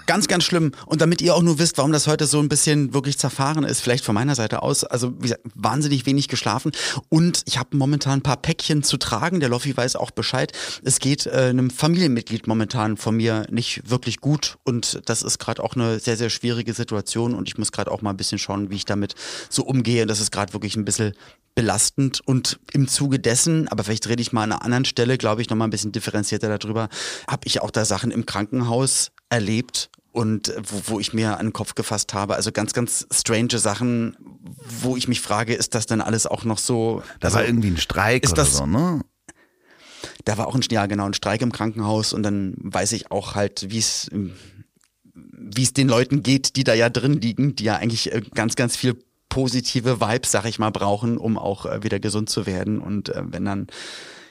[0.06, 0.72] ganz, ganz schlimm.
[0.86, 3.80] Und damit ihr auch nur wisst, warum das heute so ein bisschen wirklich zerfahren ist,
[3.80, 6.72] vielleicht von meiner Seite aus, also wie gesagt, wahnsinnig wenig geschlafen.
[7.08, 9.40] Und ich habe momentan ein paar Päckchen zu tragen.
[9.40, 10.52] Der Loffi weiß auch Bescheid.
[10.82, 14.56] Es geht äh, einem Familienmitglied momentan von mir nicht wirklich gut.
[14.64, 17.34] Und das ist gerade auch eine sehr, sehr schwierige Situation.
[17.34, 19.14] Und ich muss gerade auch mal ein bisschen schauen, wie ich damit
[19.50, 20.06] so umgehe.
[20.06, 21.12] Das ist gerade wirklich ein bisschen
[21.58, 25.42] belastend und im Zuge dessen, aber vielleicht rede ich mal an einer anderen Stelle, glaube
[25.42, 26.88] ich, nochmal ein bisschen differenzierter darüber,
[27.26, 31.52] habe ich auch da Sachen im Krankenhaus erlebt und wo, wo ich mir an den
[31.52, 32.34] Kopf gefasst habe.
[32.34, 34.16] Also ganz, ganz strange Sachen,
[34.80, 37.02] wo ich mich frage, ist das denn alles auch noch so?
[37.20, 39.02] Da also, war irgendwie ein Streik ist oder das- so, ne?
[40.24, 43.34] da war auch ein, ja, genau, ein Streik im Krankenhaus und dann weiß ich auch
[43.34, 44.10] halt, wie es
[45.50, 48.56] wie es den Leuten geht, die da ja drin liegen, die ja eigentlich äh, ganz,
[48.56, 48.96] ganz viel
[49.28, 52.78] positive Vibes, sag ich mal, brauchen, um auch äh, wieder gesund zu werden.
[52.80, 53.66] Und äh, wenn dann,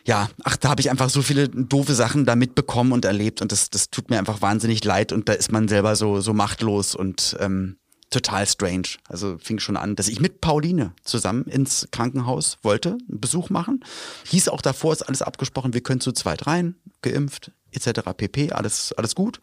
[0.08, 3.51] ja, ach, da habe ich einfach so viele doofe Sachen da mitbekommen und erlebt und
[3.51, 6.95] das, das tut mir einfach wahnsinnig leid und da ist man selber so, so machtlos
[6.95, 7.76] und ähm,
[8.10, 8.88] total strange.
[9.10, 13.84] Also fing schon an, dass ich mit Pauline zusammen ins Krankenhaus wollte, einen Besuch machen.
[14.28, 17.99] Hieß auch davor, ist alles abgesprochen, wir können zu zweit rein, geimpft, etc.
[18.16, 19.41] pp, alles, alles gut.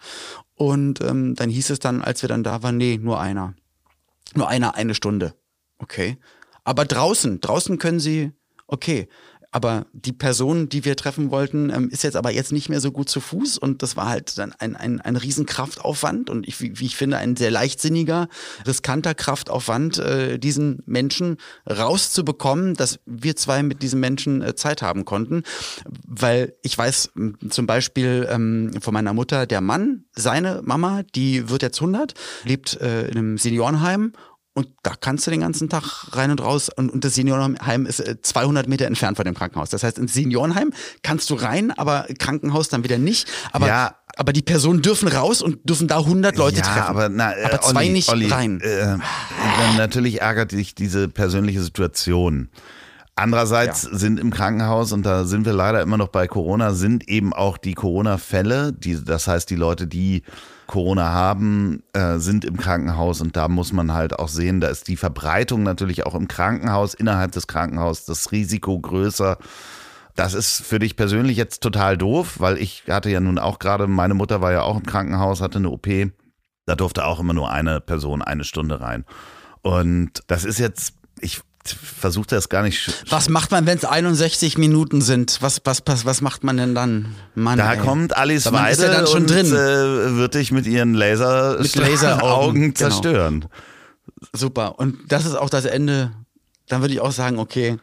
[0.55, 3.53] Und ähm, dann hieß es dann, als wir dann da waren, nee, nur einer.
[4.35, 5.35] Nur einer eine Stunde.
[5.77, 6.17] Okay.
[6.65, 8.33] Aber draußen, draußen können sie,
[8.67, 9.09] okay.
[9.55, 12.91] Aber die Person, die wir treffen wollten, ähm, ist jetzt aber jetzt nicht mehr so
[12.91, 13.57] gut zu Fuß.
[13.57, 17.19] Und das war halt dann ein, ein, ein riesen Kraftaufwand und ich, wie ich finde,
[17.19, 18.27] ein sehr leichtsinniger,
[18.67, 21.37] riskanter Kraftaufwand, äh, diesen Menschen
[21.71, 25.45] rauszubekommen, dass wir zwei mit diesem Menschen äh, Zeit haben konnten.
[26.05, 27.13] Weil ich weiß
[27.49, 32.81] zum Beispiel ähm, von meiner Mutter, der Mann, seine Mama, die wird jetzt 100, lebt
[32.81, 34.15] äh, in einem Seniorenheim
[34.55, 35.83] und da kannst du den ganzen Tag
[36.13, 36.69] rein und raus.
[36.69, 39.69] Und, und das Seniorenheim ist äh, 200 Meter entfernt von dem Krankenhaus.
[39.69, 43.29] Das heißt, ins Seniorenheim kannst du rein, aber Krankenhaus dann wieder nicht.
[43.51, 43.97] Aber, Ja.
[44.17, 46.83] aber die Personen dürfen raus und dürfen da 100 Leute ja, treffen.
[46.89, 48.61] aber, na, äh, aber zwei Olli, nicht Olli, rein.
[48.61, 52.49] Äh, dann natürlich ärgert dich diese persönliche Situation.
[53.17, 57.33] Andererseits sind im Krankenhaus, und da sind wir leider immer noch bei Corona, sind eben
[57.33, 60.23] auch die Corona-Fälle, die, das heißt die Leute, die
[60.67, 64.89] Corona haben, äh, sind im Krankenhaus und da muss man halt auch sehen, da ist
[64.89, 69.39] die Verbreitung natürlich auch im Krankenhaus, innerhalb des Krankenhauses, das Risiko größer.
[70.17, 73.87] Das ist für dich persönlich jetzt total doof, weil ich hatte ja nun auch gerade,
[73.87, 75.89] meine Mutter war ja auch im Krankenhaus, hatte eine OP.
[76.67, 79.05] Da durfte auch immer nur eine Person eine Stunde rein.
[79.63, 83.05] Und das ist jetzt, ich versuche das gar nicht.
[83.11, 85.39] was macht man, wenn es 61 Minuten sind?
[85.41, 87.15] Was, was, was, was macht man denn dann?
[87.35, 87.79] Mann, Da ey.
[87.81, 89.47] kommt Alice man ist Weide ja dann schon und drin.
[89.47, 92.75] Äh, wird dich mit ihren Laser Mit Laseraugen, Augen genau.
[92.75, 93.47] zerstören.
[94.33, 94.79] Super.
[94.79, 96.13] Und das ist auch das Ende.
[96.69, 97.77] Dann würde ich auch sagen, okay,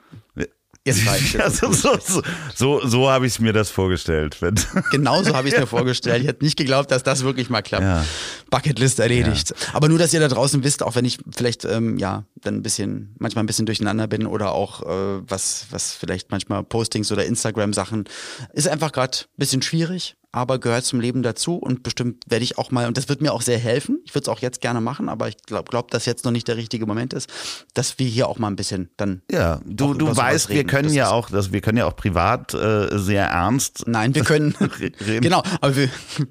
[0.86, 2.21] jetzt reicht Ja, so so, so,
[2.55, 4.41] so, so habe ich mir das vorgestellt.
[4.41, 4.55] Wenn,
[4.91, 6.21] Genauso habe ich es mir vorgestellt.
[6.21, 7.84] Ich hätte nicht geglaubt, dass das wirklich mal klappt.
[7.84, 8.05] Ja.
[8.49, 9.53] Bucketlist erledigt.
[9.73, 12.63] Aber nur, dass ihr da draußen wisst, auch wenn ich vielleicht ähm, ja dann ein
[12.63, 17.25] bisschen, manchmal ein bisschen durcheinander bin oder auch äh, was, was vielleicht manchmal Postings oder
[17.25, 18.05] Instagram-Sachen,
[18.53, 22.57] ist einfach gerade ein bisschen schwierig, aber gehört zum Leben dazu und bestimmt werde ich
[22.57, 24.79] auch mal, und das wird mir auch sehr helfen, ich würde es auch jetzt gerne
[24.79, 27.29] machen, aber ich glaube, glaub, dass jetzt noch nicht der richtige Moment ist,
[27.73, 30.69] dass wir hier auch mal ein bisschen dann ja, du, du weißt, wir reden.
[30.69, 33.84] können Das ja auch, das, wir können ja auch privat äh, sehr ernst.
[33.88, 34.55] Nein, wir können.
[34.79, 35.21] Reden.
[35.21, 35.89] genau, aber wir,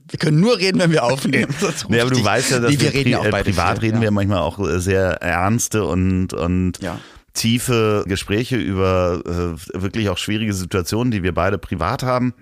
[0.09, 1.55] wir können nur reden, wenn wir aufnehmen.
[1.89, 3.87] Nee, aber du weißt ja, dass Nee, wir reden ja auch äh, beide privat viel,
[3.89, 4.03] reden ja.
[4.03, 6.99] wir manchmal auch äh, sehr ernste und, und Ja.
[7.35, 12.35] tiefe Gespräche über äh, wirklich auch schwierige Situationen, die wir beide privat haben.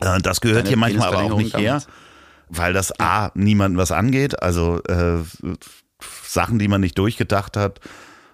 [0.00, 1.82] Äh, das gehört Deine hier manchmal aber auch nicht her,
[2.48, 4.42] weil das A, niemandem was angeht.
[4.42, 5.18] Also äh,
[6.24, 7.80] Sachen, die man nicht durchgedacht hat,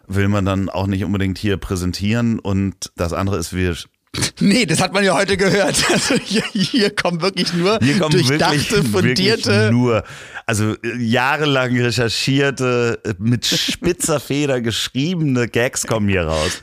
[0.06, 2.38] will man dann auch nicht unbedingt hier präsentieren.
[2.38, 3.76] Und das andere ist, wir
[4.40, 5.76] Nee, das hat man ja heute gehört.
[5.92, 9.50] Also hier, hier kommen wirklich nur Hier kommen durchdachte, wirklich, fundierte.
[9.50, 10.04] wirklich nur,
[10.46, 16.62] also äh, jahrelang recherchierte, äh, mit spitzer Feder geschriebene Gags kommen hier raus.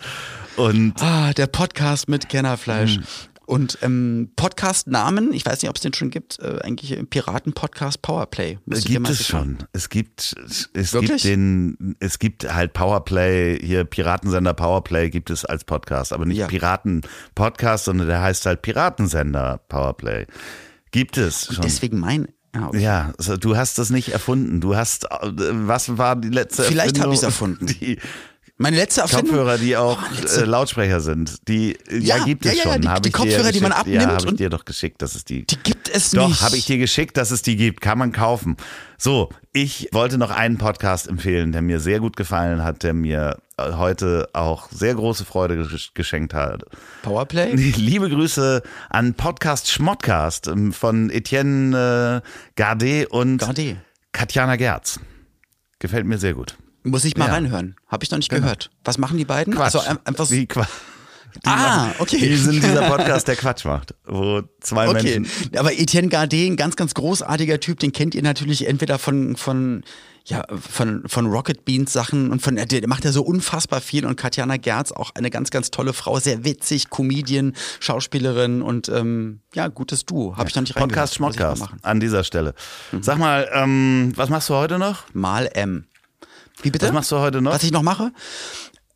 [0.56, 3.00] Und ah, der Podcast mit Kennerfleisch.
[3.46, 8.02] Und ähm, Podcast-Namen, ich weiß nicht, ob es den schon gibt, äh, eigentlich äh, Piraten-Podcast
[8.02, 8.58] Powerplay.
[8.66, 9.58] Müsst gibt es schon.
[9.74, 10.36] Es gibt,
[10.74, 11.24] es Wirklich?
[11.24, 16.38] gibt den, es gibt halt Powerplay, hier Piratensender Powerplay gibt es als Podcast, aber nicht
[16.38, 16.48] Ja.
[16.48, 20.26] Piraten-Podcast, sondern der heißt halt Piratensender Powerplay.
[20.92, 21.62] Gibt es schon.
[21.64, 22.28] Deswegen mein.
[22.56, 22.82] Ja, okay.
[22.82, 24.62] Ja, also du hast das nicht erfunden.
[24.62, 27.14] Du hast, äh, was war die letzte Vielleicht hab Erfindung?
[27.14, 27.66] ich's erfunden.
[27.82, 27.98] Die,
[28.64, 29.28] Meine letzte Erfindung.
[29.28, 31.48] Kopfhörer, die auch Oh, äh, Lautsprecher sind.
[31.48, 32.82] Die ja, Ja, gibt es ja, ja, schon.
[32.82, 33.88] die- die ich dir Kopfhörer, die man geschickt.
[33.88, 35.46] Ja, abnimmt habe ich dir doch geschickt, dass es die.
[35.46, 36.42] Die gibt es doch, nicht.
[36.42, 37.82] habe ich dir geschickt, dass es die gibt.
[37.82, 38.56] Kann man kaufen.
[38.98, 43.38] So, ich wollte noch einen Podcast empfehlen, der mir sehr gut gefallen hat, der mir
[43.58, 46.64] äh, heute auch sehr große Freude gesch- geschenkt hat.
[47.02, 47.52] Powerplay?
[47.56, 53.76] Liebe Grüße an Podcast Schmottcast ähm, von Etienne äh, Gardet und Gardet.
[54.14, 55.00] Katjana Gerz.
[55.80, 56.56] Gefällt mir sehr gut.
[56.84, 57.34] Muss ich mal Ja.
[57.34, 57.76] reinhören.
[57.88, 58.70] Habe ich noch nicht gehört.
[58.84, 59.54] Was machen die beiden?
[59.54, 59.76] Quatsch.
[59.76, 60.34] Also ein- einfach so.
[60.36, 60.68] Die Qua
[61.36, 61.56] die Ah,
[61.88, 62.20] machen- okay.
[62.20, 65.58] Die sind dieser Podcast, der Quatsch macht, wo zwei Okay, Menschen.
[65.58, 69.84] aber Etienne Gardet, ein ganz, ganz großartiger Typ, den kennt ihr natürlich entweder von, von
[70.26, 74.16] ja, von, von Rocket Beans Sachen und von, der macht ja so unfassbar viel und
[74.16, 79.70] Katjana Gerz auch eine ganz, ganz tolle Frau, sehr witzig, Comedian, Schauspielerin und ähm, ja,
[79.70, 80.38] gutes Duo.
[80.38, 82.54] Habe ich noch nicht Podcast Schmodcast an dieser Stelle.
[82.92, 83.02] Mhm.
[83.02, 85.06] Sag mal, ähm, was machst du heute noch?
[85.14, 85.86] Mal M.
[86.64, 86.88] Wie bitte?
[86.88, 87.52] Was machst du heute noch?
[87.54, 88.12] Was ich noch mache?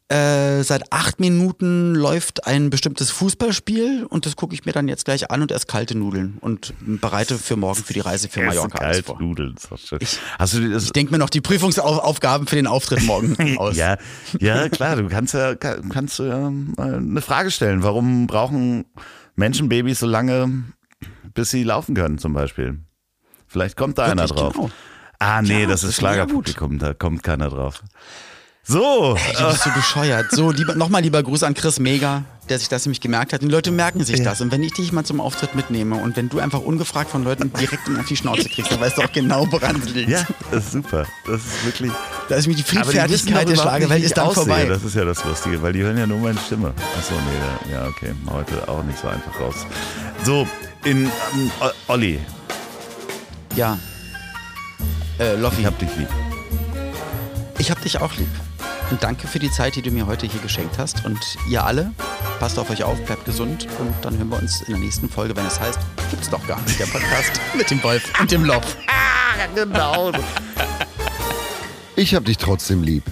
[0.09, 5.03] Äh, seit acht Minuten läuft ein bestimmtes Fußballspiel und das gucke ich mir dann jetzt
[5.03, 8.78] gleich an und esse kalte Nudeln und bereite für morgen für die Reise für Mallorca
[8.78, 9.22] alles vor.
[9.22, 9.99] Nudeln, ist doch schön.
[10.01, 10.86] Ich, Hast du das?
[10.86, 13.76] Ich denke mir noch die Prüfungsaufgaben für den Auftritt morgen aus.
[13.76, 13.97] ja,
[14.39, 17.84] ja, klar, du kannst ja kannst ja eine Frage stellen.
[17.84, 18.86] Warum brauchen
[19.36, 20.63] Menschenbabys so lange,
[21.34, 22.80] bis sie laufen können, zum Beispiel?
[23.45, 24.53] Vielleicht kommt da Wirklich, einer drauf.
[24.53, 24.72] Genau.
[25.20, 27.82] Ah, nee, ja, das ist Schlagerpublikum, da kommt keiner drauf.
[28.70, 29.15] So.
[29.15, 30.32] Ey, du bist so bescheuert.
[30.32, 33.41] So, lieber, nochmal lieber Gruß an Chris Mega, der sich das nämlich gemerkt hat.
[33.41, 34.26] Die Leute merken sich ja.
[34.26, 34.41] das.
[34.41, 37.51] Und wenn ich dich mal zum Auftritt mitnehme und wenn du einfach ungefragt von Leuten
[37.53, 40.09] direkt auf die Schnauze kriegst, dann weißt du auch genau, woran es liegt.
[40.09, 41.05] Ja, das ist super.
[41.26, 41.91] Das ist wirklich.
[42.28, 44.65] Da ist mir die Friedfertigkeit der Schlagerwelt ist dann vorbei.
[44.65, 46.74] Das ist ja das Lustige, weil die hören ja nur meine Stimme.
[46.97, 48.13] Achso, nee, ja, okay.
[48.30, 49.55] Heute auch nicht so einfach raus.
[50.26, 50.45] So,
[50.84, 51.51] in ähm,
[51.88, 52.20] Olli.
[53.55, 53.80] Ja.
[55.20, 55.61] Äh, Loffi.
[55.61, 56.09] Ich hab dich lieb.
[57.57, 58.30] Ich hab dich auch lieb.
[58.91, 61.03] Und danke für die Zeit, die du mir heute hier geschenkt hast.
[61.05, 61.91] Und ihr alle,
[62.39, 63.68] passt auf euch auf, bleibt gesund.
[63.80, 65.80] Und dann hören wir uns in der nächsten Folge, wenn es heißt,
[66.11, 68.76] gibt's doch gar nicht, der Podcast mit dem Wolf und dem Lopf.
[69.55, 70.11] genau.
[71.95, 73.03] Ich hab dich trotzdem lieb.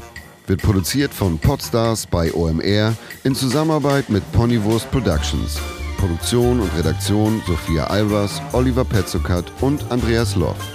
[0.47, 2.93] Wird produziert von Podstars bei OMR
[3.23, 5.59] in Zusammenarbeit mit Ponywurst Productions.
[5.97, 10.74] Produktion und Redaktion Sophia Albers, Oliver Petzokat und Andreas Loff.